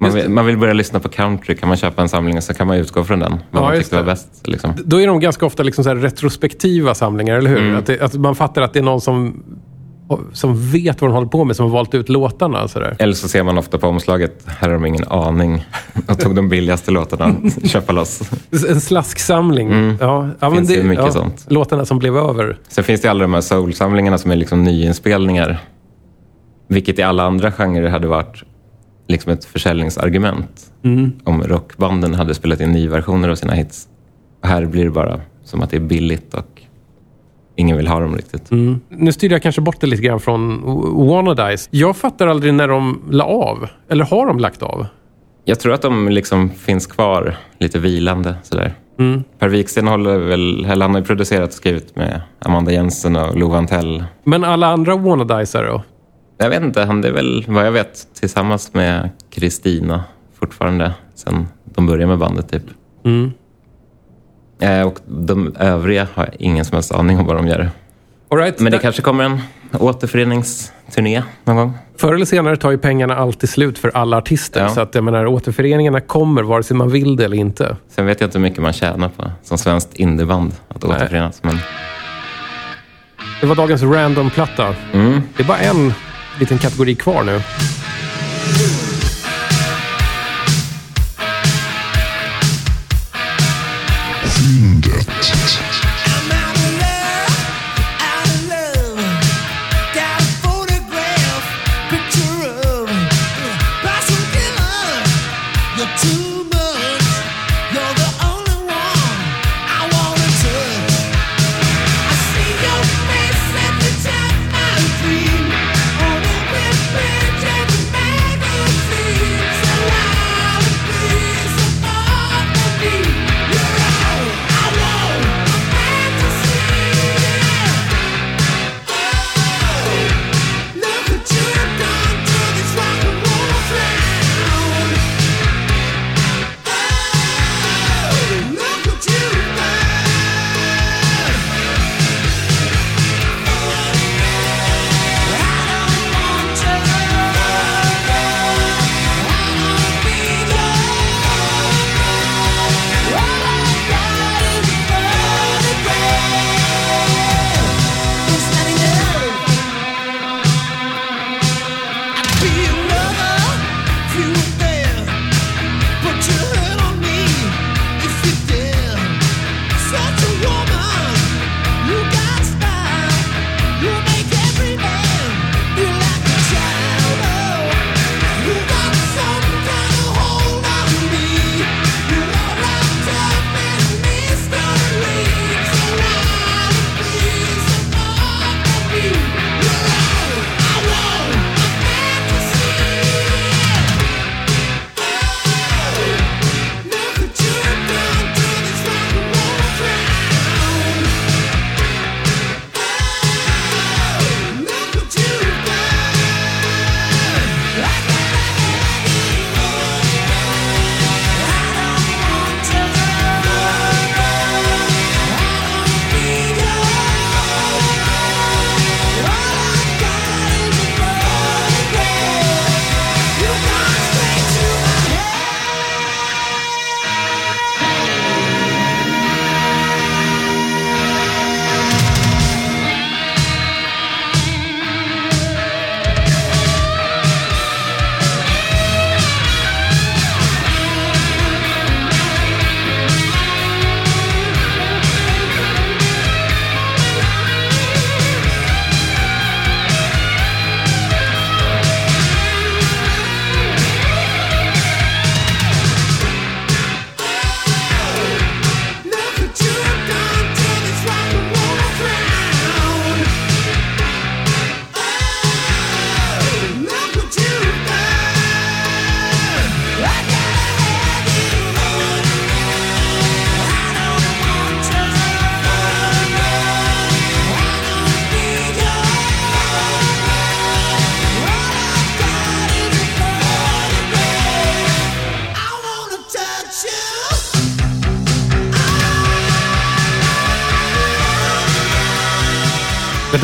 Man 0.02 0.12
det. 0.12 0.22
vill, 0.22 0.30
man 0.30 0.46
vill 0.46 0.58
börja 0.58 0.74
lyssna 0.74 1.00
på 1.00 1.10
country. 1.10 1.56
Kan 1.56 1.70
man 1.70 1.78
köpa 1.78 2.02
en 2.02 2.10
samling 2.10 2.38
och 2.38 2.44
så 2.44 2.54
kan 2.54 2.68
man 2.68 2.78
utgå 2.78 3.04
från 3.04 3.20
den. 3.20 3.32
Vad 3.52 3.64
Ja, 3.64 3.68
man 3.68 3.78
tyckte 3.78 3.96
var 3.96 4.04
det. 4.04 4.12
bäst. 4.12 4.48
Liksom. 4.48 4.74
Då 4.86 5.02
är 5.02 5.08
de 5.08 5.20
ganska 5.20 5.46
ofta 5.46 5.64
liksom 5.64 5.84
retrospektiva 5.84 6.96
samlingar, 6.96 7.36
eller 7.36 7.50
hur? 7.50 7.58
Mm. 7.62 7.76
Att, 7.76 7.86
det, 7.86 8.02
att 8.02 8.14
man 8.14 8.36
fattar 8.36 8.62
att 8.62 8.74
det 8.74 8.80
är 8.80 8.84
någon 8.84 9.02
som, 9.02 9.44
som 10.34 10.72
vet 10.72 11.02
vad 11.02 11.10
de 11.10 11.14
håller 11.14 11.28
på 11.28 11.44
med, 11.44 11.56
som 11.56 11.66
har 11.66 11.72
valt 11.74 11.94
ut 11.96 12.10
låtarna. 12.10 12.68
Så 12.68 12.80
där. 12.80 12.96
Eller 13.00 13.14
så 13.14 13.28
ser 13.28 13.44
man 13.44 13.58
ofta 13.58 13.78
på 13.78 13.88
omslaget, 13.88 14.44
här 14.46 14.68
har 14.68 14.74
de 14.74 14.86
ingen 14.86 15.08
aning. 15.08 15.66
Och 16.08 16.20
tog 16.20 16.36
de 16.36 16.50
billigaste 16.50 16.92
låtarna, 16.92 17.36
köpa 17.64 17.94
loss. 17.94 18.22
En 18.70 18.82
slasksamling. 18.82 19.68
Mm. 19.72 19.98
Ja, 20.00 20.30
ja, 20.40 20.52
Finns 20.52 20.72
ju 20.72 20.84
mycket 20.84 21.14
sånt. 21.14 21.46
Låtarna 21.50 21.86
som 21.86 22.00
blev 22.00 22.18
över. 22.18 22.58
Sen 22.68 22.84
finns 22.84 23.02
det 23.02 23.08
alla 23.08 23.22
de 23.22 23.34
här 23.34 23.42
soulsamlingarna 23.42 24.18
som 24.18 24.32
är 24.32 24.36
liksom 24.36 24.64
nyinspelningar. 24.64 25.60
Vilket 26.70 27.00
i 27.00 27.02
alla 27.02 27.24
andra 27.24 27.52
genrer 27.52 27.90
hade 27.90 28.08
varit 28.08 28.44
liksom 29.08 29.32
ett 29.32 29.46
försäljningsargument. 29.46 30.72
Mm. 30.84 31.12
Om 31.24 31.44
rockbanden 31.44 32.14
hade 32.14 32.34
spelat 32.34 32.60
in 32.60 32.72
nyversioner 32.72 33.30
av 33.30 33.36
sina 33.36 33.54
hits. 33.54 33.88
Och 34.42 34.48
här 34.48 34.66
blir 34.66 34.84
det 34.84 34.92
bara 34.92 35.22
som 35.44 35.62
att 35.62 35.70
det 35.70 35.78
är 35.78 35.82
billigt 35.82 36.34
och 36.34 36.62
ingen 37.56 37.78
vill 37.78 37.88
ha 37.88 38.00
dem 38.00 38.16
riktigt. 38.16 38.52
Mm. 38.52 38.80
Nu 38.90 39.12
styr 39.12 39.32
jag 39.32 39.42
kanske 39.42 39.62
bort 39.62 39.82
det 39.82 39.88
lite 39.88 40.04
grann 40.04 40.20
från 40.20 40.62
Wannadies. 41.08 41.68
Jag 41.72 41.98
fattar 41.98 42.28
aldrig 42.28 42.54
när 42.54 42.68
de 42.68 43.02
la 43.12 43.24
av. 43.24 43.68
Eller 43.90 44.06
har 44.06 44.26
de 44.26 44.40
lagt 44.40 44.64
av? 44.64 44.88
Jag 45.46 45.60
tror 45.60 45.74
att 45.74 45.82
de 45.82 46.10
liksom 46.10 46.50
finns 46.50 46.88
kvar 46.88 47.38
lite 47.60 47.80
vilande 47.80 48.36
sådär. 48.44 48.74
Mm. 49.00 49.24
Per 49.40 49.48
Wiksten 49.48 49.88
håller 49.88 50.18
väl, 50.18 50.66
eller 50.66 50.82
han 50.82 50.92
har 50.92 51.02
ju 51.02 51.06
producerat 51.06 51.48
och 51.48 51.54
skrivit 51.54 51.96
med 51.96 52.22
Amanda 52.40 52.72
Jensen 52.72 53.16
och 53.16 53.38
Love 53.38 53.58
Antell. 53.58 54.04
Men 54.24 54.44
alla 54.44 54.68
andra 54.68 54.96
Wannadiesare 54.96 55.68
då? 55.68 55.84
Jag 56.42 56.50
vet 56.50 56.64
inte, 56.64 56.82
han 56.84 57.04
är 57.04 57.12
väl 57.12 57.46
vad 57.48 57.66
jag 57.66 57.72
vet 57.72 58.08
tillsammans 58.20 58.74
med 58.74 59.10
Kristina 59.30 60.04
fortfarande 60.40 60.94
sen 61.16 61.48
de 61.64 61.86
började 61.88 62.08
med 62.08 62.18
bandet 62.18 62.52
typ. 62.52 62.64
Mm. 63.06 63.32
Eh, 64.60 64.88
och 64.88 65.00
de 65.08 65.56
övriga 65.60 66.08
har 66.14 66.26
jag 66.26 66.36
ingen 66.40 66.66
som 66.66 66.76
helst 66.76 66.92
aning 66.92 67.20
om 67.20 67.26
vad 67.26 67.36
de 67.36 67.48
gör. 67.48 67.70
All 68.32 68.38
right. 68.38 68.60
Men 68.60 68.72
det 68.72 68.78
Där- 68.78 68.82
kanske 68.82 69.02
kommer 69.02 69.24
en 69.24 69.40
återföreningsturné 69.80 71.24
någon 71.46 71.56
gång. 71.56 71.74
Förr 71.98 72.14
eller 72.14 72.26
senare 72.26 72.58
tar 72.58 72.72
ju 72.72 72.78
pengarna 72.78 73.16
alltid 73.16 73.50
slut 73.50 73.78
för 73.78 73.92
alla 73.94 74.18
artister. 74.18 74.62
Ja. 74.62 74.70
Så 74.70 74.82
att 74.82 74.96
jag 74.96 75.04
menar, 75.04 75.26
återföreningarna 75.26 76.02
kommer 76.02 76.44
vare 76.44 76.64
sig 76.64 76.78
man 76.78 76.90
vill 76.90 77.16
det 77.16 77.26
eller 77.26 77.38
inte. 77.38 77.76
Sen 77.90 78.06
vet 78.06 78.22
jag 78.22 78.28
inte 78.28 78.38
hur 78.38 78.44
mycket 78.44 78.62
man 78.64 78.74
tjänar 78.74 79.10
på 79.10 79.32
som 79.44 79.58
svenskt 79.58 79.94
indieband 79.96 80.52
att 80.68 80.84
Nej. 80.84 80.92
återförenas. 80.96 81.44
Men, 81.44 81.58
Det 83.42 83.48
var 83.48 83.56
dagens 83.56 83.84
random-platta. 83.84 84.76
mm. 84.94 85.22
Det 85.38 85.44
är 85.44 85.48
bara 85.48 85.58
en 85.58 85.94
liten 86.40 86.58
kategori 86.58 86.96
kvar 86.96 87.24
nu. 87.24 87.42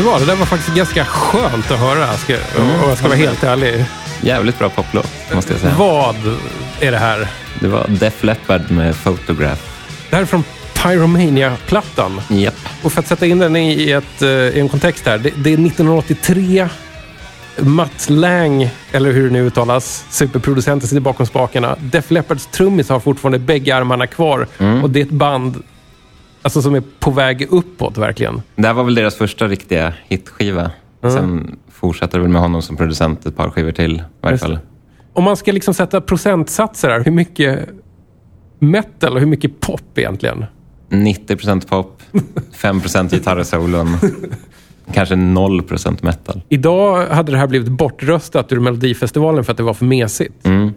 Vad? 0.05 0.21
Det 0.21 0.25
där 0.25 0.35
var 0.35 0.45
faktiskt 0.45 0.75
ganska 0.75 1.05
skönt 1.05 1.71
att 1.71 1.79
höra. 1.79 2.13
Ska, 2.13 2.33
och 2.35 2.89
jag 2.89 2.97
ska 2.97 3.07
vara 3.07 3.17
helt 3.17 3.43
ärlig. 3.43 3.85
Jävligt 4.21 4.59
bra 4.59 4.69
poplåt, 4.69 5.11
måste 5.33 5.53
jag 5.53 5.61
säga. 5.61 5.75
Vad 5.77 6.15
är 6.79 6.91
det 6.91 6.97
här? 6.97 7.27
Det 7.59 7.67
var 7.67 7.85
Def 7.87 8.23
Leppard 8.23 8.71
med 8.71 8.95
Photograph. 9.03 9.61
Det 10.09 10.15
här 10.15 10.23
är 10.23 10.25
från 10.25 10.43
Pyromania-plattan. 10.73 12.21
Japp. 12.29 12.53
Och 12.81 12.91
för 12.93 12.99
att 12.99 13.07
sätta 13.07 13.25
in 13.25 13.39
den 13.39 13.55
i, 13.55 13.91
ett, 13.91 14.21
eh, 14.21 14.29
i 14.29 14.59
en 14.59 14.69
kontext 14.69 15.05
här. 15.05 15.17
Det, 15.17 15.29
det 15.35 15.49
är 15.49 15.65
1983. 15.65 16.69
Mats 17.59 18.09
Lang, 18.09 18.69
eller 18.91 19.11
hur 19.11 19.23
det 19.23 19.33
nu 19.33 19.45
uttalas, 19.45 20.05
superproducenten 20.09 20.87
sitter 20.87 21.01
bakom 21.01 21.25
spakarna. 21.25 21.75
Def 21.79 22.11
Leppards 22.11 22.47
trummis 22.47 22.89
har 22.89 22.99
fortfarande 22.99 23.39
bägge 23.39 23.75
armarna 23.75 24.07
kvar. 24.07 24.47
Och 24.83 24.89
det 24.89 24.99
är 24.99 25.05
ett 25.05 25.11
band 25.11 25.63
alltså, 26.45 26.61
som 26.61 26.75
är 26.75 26.83
på 26.99 27.11
väg 27.11 27.47
uppåt 27.49 27.97
verkligen. 27.97 28.41
Det 28.55 28.67
här 28.67 28.73
var 28.73 28.83
väl 28.83 28.95
deras 28.95 29.15
första 29.15 29.47
riktiga 29.47 29.93
hitskiva. 30.07 30.71
Sen 31.01 31.59
fortsatte 31.71 32.17
det 32.17 32.21
väl 32.21 32.31
med 32.31 32.41
honom 32.41 32.61
som 32.61 32.77
producent 32.77 33.25
ett 33.25 33.35
par 33.37 33.49
skivor 33.49 33.71
till 33.71 33.95
i 33.95 34.03
varje 34.21 34.37
fall. 34.37 34.59
Om 35.13 35.23
man 35.23 35.37
ska 35.37 35.51
liksom 35.51 35.73
sätta 35.73 36.01
procentsatser 36.01 36.89
här, 36.89 37.03
hur 37.03 37.11
mycket 37.11 37.69
metal 38.59 39.13
och 39.13 39.19
hur 39.19 39.27
mycket 39.27 39.59
pop 39.59 39.97
egentligen? 39.97 40.45
90% 40.89 41.67
pop, 41.67 42.01
5% 42.53 43.09
gitarrsolon, 43.09 43.97
kanske 44.93 45.15
0% 45.15 45.97
metal. 46.01 46.41
Idag 46.49 47.07
hade 47.07 47.31
det 47.31 47.37
här 47.37 47.47
blivit 47.47 47.69
bortröstat 47.69 48.51
ur 48.51 48.59
Melodifestivalen 48.59 49.43
för 49.43 49.51
att 49.51 49.57
det 49.57 49.63
var 49.63 49.73
för 49.73 49.85
mesigt. 49.85 50.45
Mm. 50.45 50.73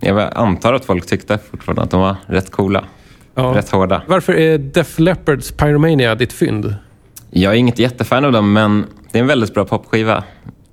Jag 0.00 0.32
antar 0.34 0.72
att 0.72 0.84
folk 0.84 1.06
tyckte 1.06 1.38
fortfarande 1.50 1.82
att 1.82 1.90
de 1.90 2.00
var 2.00 2.16
rätt 2.26 2.50
coola. 2.50 2.84
Ja. 3.34 3.42
Rätt 3.56 3.70
hårda. 3.70 4.02
Varför 4.06 4.32
är 4.32 4.58
Def 4.58 4.98
Leppards 4.98 5.52
Pyromania 5.52 6.14
ditt 6.14 6.32
fynd? 6.32 6.74
Jag 7.30 7.52
är 7.52 7.56
inget 7.56 7.78
jättefan 7.78 8.24
av 8.24 8.32
dem, 8.32 8.52
men 8.52 8.86
det 9.12 9.18
är 9.18 9.22
en 9.22 9.26
väldigt 9.28 9.54
bra 9.54 9.64
popskiva. 9.64 10.24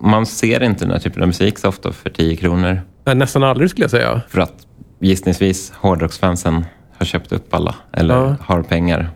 Man 0.01 0.25
ser 0.25 0.63
inte 0.63 0.85
den 0.85 0.91
här 0.91 0.99
typen 0.99 1.21
av 1.21 1.27
musik 1.27 1.57
så 1.59 1.67
ofta 1.67 1.91
för 1.91 2.09
10 2.09 2.35
kronor. 2.35 2.81
Nej, 3.05 3.15
Nästan 3.15 3.43
aldrig 3.43 3.69
skulle 3.69 3.83
jag 3.83 3.91
säga. 3.91 4.21
För 4.29 4.41
att 4.41 4.53
gissningsvis 4.99 5.73
hårdrocksfansen 5.75 6.65
har 6.97 7.05
köpt 7.05 7.31
upp 7.31 7.53
alla, 7.53 7.75
eller 7.93 8.15
Ja. 8.15 8.35
har 8.41 8.61
pengar. 8.63 9.09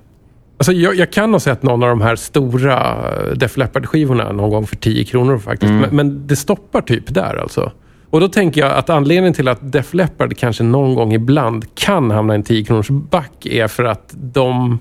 Alltså, 0.58 0.72
jag, 0.72 0.96
jag 0.96 1.12
kan 1.12 1.34
ha 1.34 1.40
sett 1.40 1.64
någon 1.64 1.84
av 1.84 1.90
de 1.90 2.02
här 2.02 2.16
stora 2.16 2.98
Def 3.36 3.58
Leppard-skivorna 3.58 4.32
någon 4.32 4.50
gång 4.50 4.68
för 4.68 4.76
10 4.76 5.04
kronor 5.06 5.38
faktiskt. 5.38 5.70
Mm. 5.70 5.82
Men, 5.82 5.96
men 5.96 6.28
det 6.28 6.36
stoppar 6.36 6.82
typ 6.82 7.14
där 7.14 7.36
alltså. 7.42 7.72
Och 8.14 8.20
då 8.20 8.28
tänker 8.28 8.62
jag 8.62 8.72
att 8.72 8.90
anledningen 8.90 9.34
till 9.34 9.48
att 9.48 9.72
Def 9.72 9.94
Leppard 9.94 10.38
kanske 10.38 10.64
någon 10.64 10.96
gång 10.96 11.14
ibland 11.14 11.76
kan 11.76 12.12
hamna 12.12 12.34
i 12.34 12.36
en 12.36 12.44
10 12.44 12.64
kronors 12.64 12.90
back 12.90 13.46
är 13.46 13.68
för 13.68 13.84
att 13.84 14.14
de... 14.14 14.80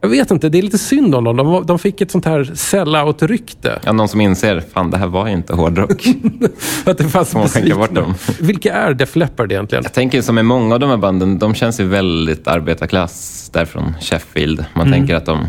Jag 0.00 0.08
vet 0.08 0.30
inte, 0.30 0.48
det 0.48 0.58
är 0.58 0.62
lite 0.62 0.78
synd 0.78 1.14
om 1.14 1.24
dem. 1.24 1.36
De, 1.36 1.66
de 1.66 1.78
fick 1.78 2.00
ett 2.00 2.10
sånt 2.10 2.24
här 2.24 2.44
sell-out-rykte. 2.54 3.78
Ja, 3.84 3.92
någon 3.92 4.08
som 4.08 4.20
inser, 4.20 4.60
fan 4.74 4.90
det 4.90 4.96
här 4.96 5.06
var 5.06 5.28
inte 5.28 5.54
hårdrock. 5.54 6.04
Att 6.86 6.98
det 6.98 7.04
fanns 7.04 7.34
man 7.34 7.48
skänka 7.48 7.74
bort 7.76 7.94
dem? 7.94 8.14
Vilka 8.40 8.72
är 8.74 8.94
Def 8.94 9.16
Leppard 9.16 9.52
egentligen? 9.52 9.84
Jag 9.84 9.92
tänker 9.92 10.22
som 10.22 10.34
med 10.34 10.44
många 10.44 10.74
av 10.74 10.80
de 10.80 10.90
här 10.90 10.96
banden, 10.96 11.38
de 11.38 11.54
känns 11.54 11.80
ju 11.80 11.84
väldigt 11.84 12.48
arbetarklass 12.48 13.50
där 13.52 13.64
från 13.64 13.94
Sheffield. 14.00 14.64
Man 14.74 14.86
Mm. 14.86 14.98
tänker 14.98 15.14
att 15.14 15.26
de, 15.26 15.46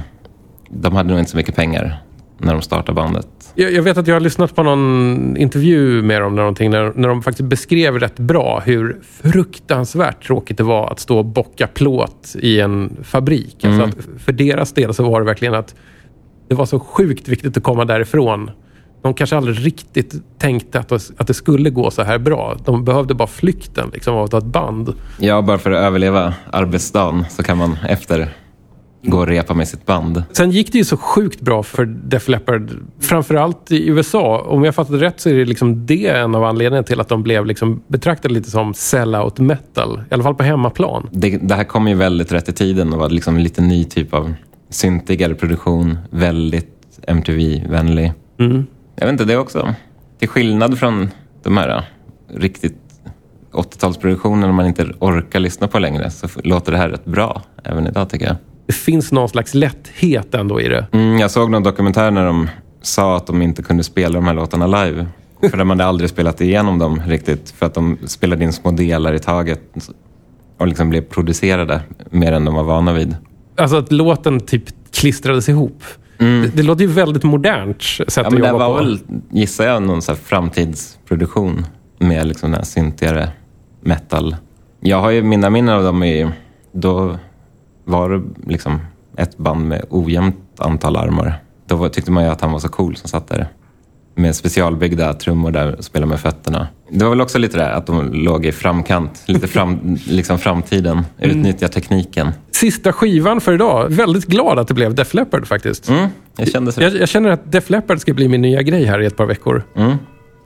de 0.69 0.95
hade 0.95 1.09
nog 1.09 1.19
inte 1.19 1.31
så 1.31 1.37
mycket 1.37 1.55
pengar 1.55 2.03
när 2.43 2.53
de 2.53 2.61
startade 2.61 2.95
bandet. 2.95 3.27
Jag, 3.55 3.73
jag 3.73 3.83
vet 3.83 3.97
att 3.97 4.07
jag 4.07 4.15
har 4.15 4.19
lyssnat 4.19 4.55
på 4.55 4.63
någon 4.63 5.37
intervju 5.37 6.01
med 6.01 6.21
dem, 6.21 6.35
någonting, 6.35 6.71
när, 6.71 6.93
när 6.95 7.07
de 7.07 7.23
faktiskt 7.23 7.49
beskrev 7.49 7.99
rätt 7.99 8.19
bra 8.19 8.61
hur 8.65 9.01
fruktansvärt 9.21 10.27
tråkigt 10.27 10.57
det 10.57 10.63
var 10.63 10.91
att 10.91 10.99
stå 10.99 11.17
och 11.17 11.25
bocka 11.25 11.67
plåt 11.67 12.35
i 12.39 12.59
en 12.59 12.97
fabrik. 13.03 13.65
Alltså 13.65 13.81
att 13.81 13.97
för 14.25 14.31
deras 14.31 14.73
del 14.73 14.93
så 14.93 15.03
var 15.03 15.19
det 15.19 15.25
verkligen 15.25 15.53
att 15.53 15.75
det 16.47 16.55
var 16.55 16.65
så 16.65 16.79
sjukt 16.79 17.27
viktigt 17.27 17.57
att 17.57 17.63
komma 17.63 17.85
därifrån. 17.85 18.51
De 19.01 19.13
kanske 19.13 19.37
aldrig 19.37 19.65
riktigt 19.65 20.15
tänkte 20.39 20.79
att, 20.79 20.91
att 20.91 21.27
det 21.27 21.33
skulle 21.33 21.69
gå 21.69 21.91
så 21.91 22.03
här 22.03 22.17
bra. 22.17 22.57
De 22.65 22.85
behövde 22.85 23.13
bara 23.13 23.27
flykten 23.27 23.89
liksom, 23.93 24.15
av 24.15 24.35
ett 24.35 24.43
band. 24.43 24.93
Ja, 25.19 25.41
bara 25.41 25.57
för 25.57 25.71
att 25.71 25.85
överleva 25.85 26.33
arbetsdagen 26.51 27.25
så 27.29 27.43
kan 27.43 27.57
man 27.57 27.77
efter 27.87 28.29
gå 29.03 29.17
och 29.17 29.27
repa 29.27 29.53
med 29.53 29.67
sitt 29.67 29.85
band. 29.85 30.23
Sen 30.31 30.51
gick 30.51 30.71
det 30.71 30.77
ju 30.77 30.85
så 30.85 30.97
sjukt 30.97 31.41
bra 31.41 31.63
för 31.63 31.85
Def 31.85 32.27
Leppard, 32.27 32.71
framförallt 32.99 33.71
i 33.71 33.87
USA. 33.87 34.39
Om 34.47 34.63
jag 34.63 34.75
fattat 34.75 35.01
rätt 35.01 35.19
så 35.19 35.29
är 35.29 35.33
det 35.33 35.45
liksom 35.45 35.85
det 35.85 36.07
en 36.07 36.35
av 36.35 36.43
anledningarna 36.43 36.83
till 36.83 36.99
att 36.99 37.09
de 37.09 37.23
blev 37.23 37.45
liksom 37.45 37.83
betraktade 37.87 38.33
lite 38.33 38.51
som 38.51 38.73
sell-out 38.73 39.39
metal. 39.39 40.01
I 40.11 40.13
alla 40.13 40.23
fall 40.23 40.35
på 40.35 40.43
hemmaplan. 40.43 41.09
Det, 41.11 41.37
det 41.37 41.55
här 41.55 41.63
kom 41.63 41.87
ju 41.87 41.95
väldigt 41.95 42.31
rätt 42.31 42.49
i 42.49 42.53
tiden 42.53 42.93
och 42.93 42.99
var 42.99 43.09
liksom 43.09 43.35
en 43.35 43.43
lite 43.43 43.61
ny 43.61 43.83
typ 43.83 44.13
av 44.13 44.33
syntigare 44.69 45.35
produktion. 45.35 45.97
Väldigt 46.09 46.99
MTV-vänlig. 47.07 48.13
Mm. 48.39 48.65
Jag 48.95 49.05
vet 49.05 49.11
inte, 49.11 49.25
det 49.25 49.37
också. 49.37 49.75
Till 50.19 50.29
skillnad 50.29 50.79
från 50.79 51.09
de 51.43 51.57
här 51.57 51.83
riktigt 52.35 52.77
80-talsproduktionerna 53.51 54.51
man 54.51 54.65
inte 54.65 54.85
orkar 54.99 55.39
lyssna 55.39 55.67
på 55.67 55.79
längre 55.79 56.11
så 56.11 56.27
låter 56.43 56.71
det 56.71 56.77
här 56.77 56.89
rätt 56.89 57.05
bra 57.05 57.41
även 57.63 57.87
idag 57.87 58.09
tycker 58.09 58.25
jag. 58.25 58.35
Det 58.71 58.75
finns 58.75 59.11
någon 59.11 59.29
slags 59.29 59.53
lätthet 59.53 60.33
ändå 60.35 60.61
i 60.61 60.67
det. 60.67 60.87
Mm, 60.91 61.19
jag 61.19 61.31
såg 61.31 61.51
någon 61.51 61.63
dokumentär 61.63 62.11
när 62.11 62.25
de 62.25 62.49
sa 62.81 63.17
att 63.17 63.27
de 63.27 63.41
inte 63.41 63.63
kunde 63.63 63.83
spela 63.83 64.13
de 64.13 64.25
här 64.27 64.33
låtarna 64.33 64.67
live. 64.85 65.07
För 65.49 65.57
de 65.57 65.69
hade 65.69 65.85
aldrig 65.85 66.09
spelat 66.09 66.41
igenom 66.41 66.79
dem 66.79 67.01
riktigt. 67.07 67.49
För 67.57 67.65
att 67.65 67.73
de 67.73 67.97
spelade 68.05 68.43
in 68.43 68.53
små 68.53 68.71
delar 68.71 69.13
i 69.13 69.19
taget 69.19 69.61
och 70.57 70.67
liksom 70.67 70.89
blev 70.89 71.01
producerade 71.01 71.81
mer 72.09 72.31
än 72.31 72.45
de 72.45 72.53
var 72.55 72.63
vana 72.63 72.93
vid. 72.93 73.15
Alltså 73.57 73.77
att 73.77 73.91
låten 73.91 74.39
typ 74.39 74.63
klistrades 74.91 75.49
ihop. 75.49 75.83
Det, 76.17 76.55
det 76.55 76.63
låter 76.63 76.81
ju 76.81 76.87
väldigt 76.87 77.23
modernt 77.23 77.81
sätt 77.81 78.17
Mm. 78.17 78.23
Ja, 78.23 78.27
att 78.27 78.33
men 78.33 78.41
det 78.41 78.47
jobba 78.47 78.67
var 78.69 78.77
på. 78.77 78.83
väl, 78.83 78.99
gissar 79.31 79.65
jag, 79.65 79.83
någon 79.83 80.01
så 80.01 80.15
framtidsproduktion 80.15 81.65
med 81.99 82.27
liksom 82.27 82.51
den 82.51 82.57
här 82.57 82.65
syntigare 82.65 83.29
metal. 83.81 84.35
Jag 84.79 85.01
har 85.01 85.09
ju 85.09 85.21
mina 85.23 85.49
minnen 85.49 85.75
av 85.75 85.83
dem 85.83 86.03
i, 86.03 86.29
då 86.71 87.17
var 87.85 88.09
det 88.09 88.21
liksom 88.45 88.79
ett 89.17 89.37
band 89.37 89.67
med 89.67 89.85
ojämnt 89.89 90.37
antal 90.57 90.97
armar. 90.97 91.35
Då 91.65 91.89
tyckte 91.89 92.11
man 92.11 92.23
ju 92.23 92.29
att 92.29 92.41
han 92.41 92.51
var 92.51 92.59
så 92.59 92.69
cool 92.69 92.95
som 92.95 93.09
satt 93.09 93.27
där. 93.27 93.47
Med 94.15 94.35
specialbyggda 94.35 95.13
trummor 95.13 95.51
där 95.51 95.75
och 95.75 95.83
spelade 95.83 96.09
med 96.09 96.19
fötterna. 96.19 96.67
Det 96.89 97.03
var 97.03 97.09
väl 97.09 97.21
också 97.21 97.37
lite 97.37 97.57
det 97.57 97.73
att 97.73 97.87
de 97.87 98.13
låg 98.13 98.45
i 98.45 98.51
framkant, 98.51 99.23
lite 99.25 99.47
fram, 99.47 99.97
liksom 100.07 100.39
framtiden, 100.39 101.05
utnyttja 101.19 101.67
tekniken. 101.67 102.31
Sista 102.51 102.93
skivan 102.93 103.41
för 103.41 103.53
idag. 103.53 103.89
Väldigt 103.89 104.25
glad 104.25 104.59
att 104.59 104.67
det 104.67 104.73
blev 104.73 104.95
Def 104.95 105.13
Leppard 105.13 105.47
faktiskt. 105.47 105.89
Mm, 105.89 106.09
jag 106.37 106.47
kände 106.47 106.71
så. 106.71 106.81
Jag, 106.81 106.95
jag 106.95 107.09
känner 107.09 107.29
att 107.29 107.51
Def 107.51 107.69
Leppard 107.69 107.99
ska 107.99 108.13
bli 108.13 108.27
min 108.27 108.41
nya 108.41 108.61
grej 108.61 108.85
här 108.85 109.01
i 109.01 109.05
ett 109.05 109.17
par 109.17 109.25
veckor. 109.25 109.63
Mm. 109.75 109.97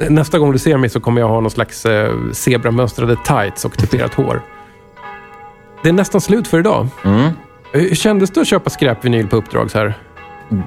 Nästa 0.09 0.39
gång 0.39 0.51
du 0.51 0.57
ser 0.57 0.77
mig 0.77 0.89
så 0.89 0.99
kommer 0.99 1.21
jag 1.21 1.27
ha 1.27 1.39
någon 1.39 1.51
slags 1.51 1.85
eh, 1.85 2.13
zebramönstrade 2.31 3.15
tights 3.25 3.65
och 3.65 3.77
tuperat 3.77 4.13
hår. 4.13 4.41
Det 5.85 5.89
är 5.89 5.93
nästan 5.93 6.21
slut 6.21 6.47
för 6.47 6.59
idag. 6.59 6.87
Mm. 7.03 7.31
Hur 7.71 7.95
kändes 7.95 8.31
det 8.31 8.41
att 8.41 8.47
köpa 8.47 8.69
skräpvinyl 8.69 9.27
på 9.27 9.35
uppdrag 9.35 9.71
så 9.71 9.77
här? 9.77 9.93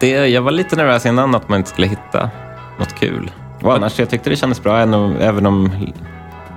Det, 0.01 0.09
jag 0.09 0.43
var 0.43 0.51
lite 0.51 0.77
nervös 0.77 1.07
innan 1.07 1.35
att 1.35 1.49
man 1.49 1.59
inte 1.59 1.71
skulle 1.71 1.87
hitta 1.87 2.31
något 2.79 2.95
kul. 2.95 3.31
Och 3.63 3.75
annars, 3.75 3.99
jag 3.99 4.11
tyckte 4.11 4.31
det 4.31 4.37
kändes 4.37 4.63
bra, 4.63 4.79
även 5.21 5.47
om, 5.47 5.71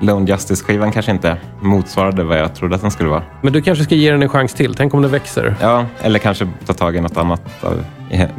Lone 0.01 0.26
Justice-skivan 0.32 0.91
kanske 0.91 1.12
inte 1.12 1.38
motsvarade 1.62 2.24
vad 2.24 2.39
jag 2.39 2.55
trodde 2.55 2.76
att 2.76 2.82
den 2.82 2.91
skulle 2.91 3.09
vara. 3.09 3.24
Men 3.41 3.53
du 3.53 3.62
kanske 3.62 3.84
ska 3.84 3.95
ge 3.95 4.12
den 4.12 4.24
en 4.24 4.30
chans 4.30 4.53
till. 4.53 4.76
Tänk 4.76 4.93
om 4.93 5.01
den 5.01 5.12
växer. 5.12 5.55
Ja, 5.62 5.86
eller 6.01 6.20
kanske 6.20 6.47
ta 6.66 6.74
tag 6.74 6.95
i 6.95 7.01
något 7.01 7.18
annat 7.18 7.41
av 7.62 7.84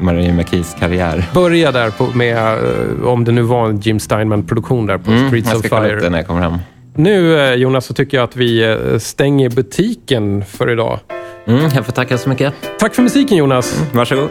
Marie 0.01 0.33
McKees 0.33 0.77
karriär. 0.81 1.25
Börja 1.35 1.73
där 1.73 1.91
på, 1.91 2.07
med, 2.15 2.37
eh, 2.37 3.05
om 3.07 3.25
det 3.25 3.33
nu 3.33 3.43
var 3.43 3.69
en 3.69 3.81
Jim 3.81 4.01
Steinman-produktion 4.01 4.87
där 4.87 4.99
på 4.99 5.11
Mm, 5.11 5.29
Streets 5.29 5.49
jag 5.49 5.57
of 5.59 5.67
ska 5.67 5.77
kolla 5.77 5.89
upp 5.89 5.93
det 5.95 6.01
Fire. 6.01 6.11
när 6.11 6.19
jag 6.19 6.27
kommer 6.27 6.41
hem. 6.41 6.59
Nu 6.95 7.39
eh, 7.39 7.55
Jonas 7.55 7.87
så 7.87 7.95
tycker 7.95 8.17
jag 8.17 8.25
att 8.25 8.37
vi 8.37 8.63
eh, 8.63 8.99
stänger 8.99 9.51
butiken 9.51 10.45
för 10.45 10.71
idag. 10.71 11.01
Mm, 11.47 11.63
jag 11.75 11.85
får 11.87 11.93
tacka 11.93 12.19
så 12.19 12.29
mycket. 12.29 12.55
Tack 12.79 12.95
för 12.95 13.03
musiken 13.03 13.37
Jonas. 13.37 13.83
Varsågod. 13.93 14.31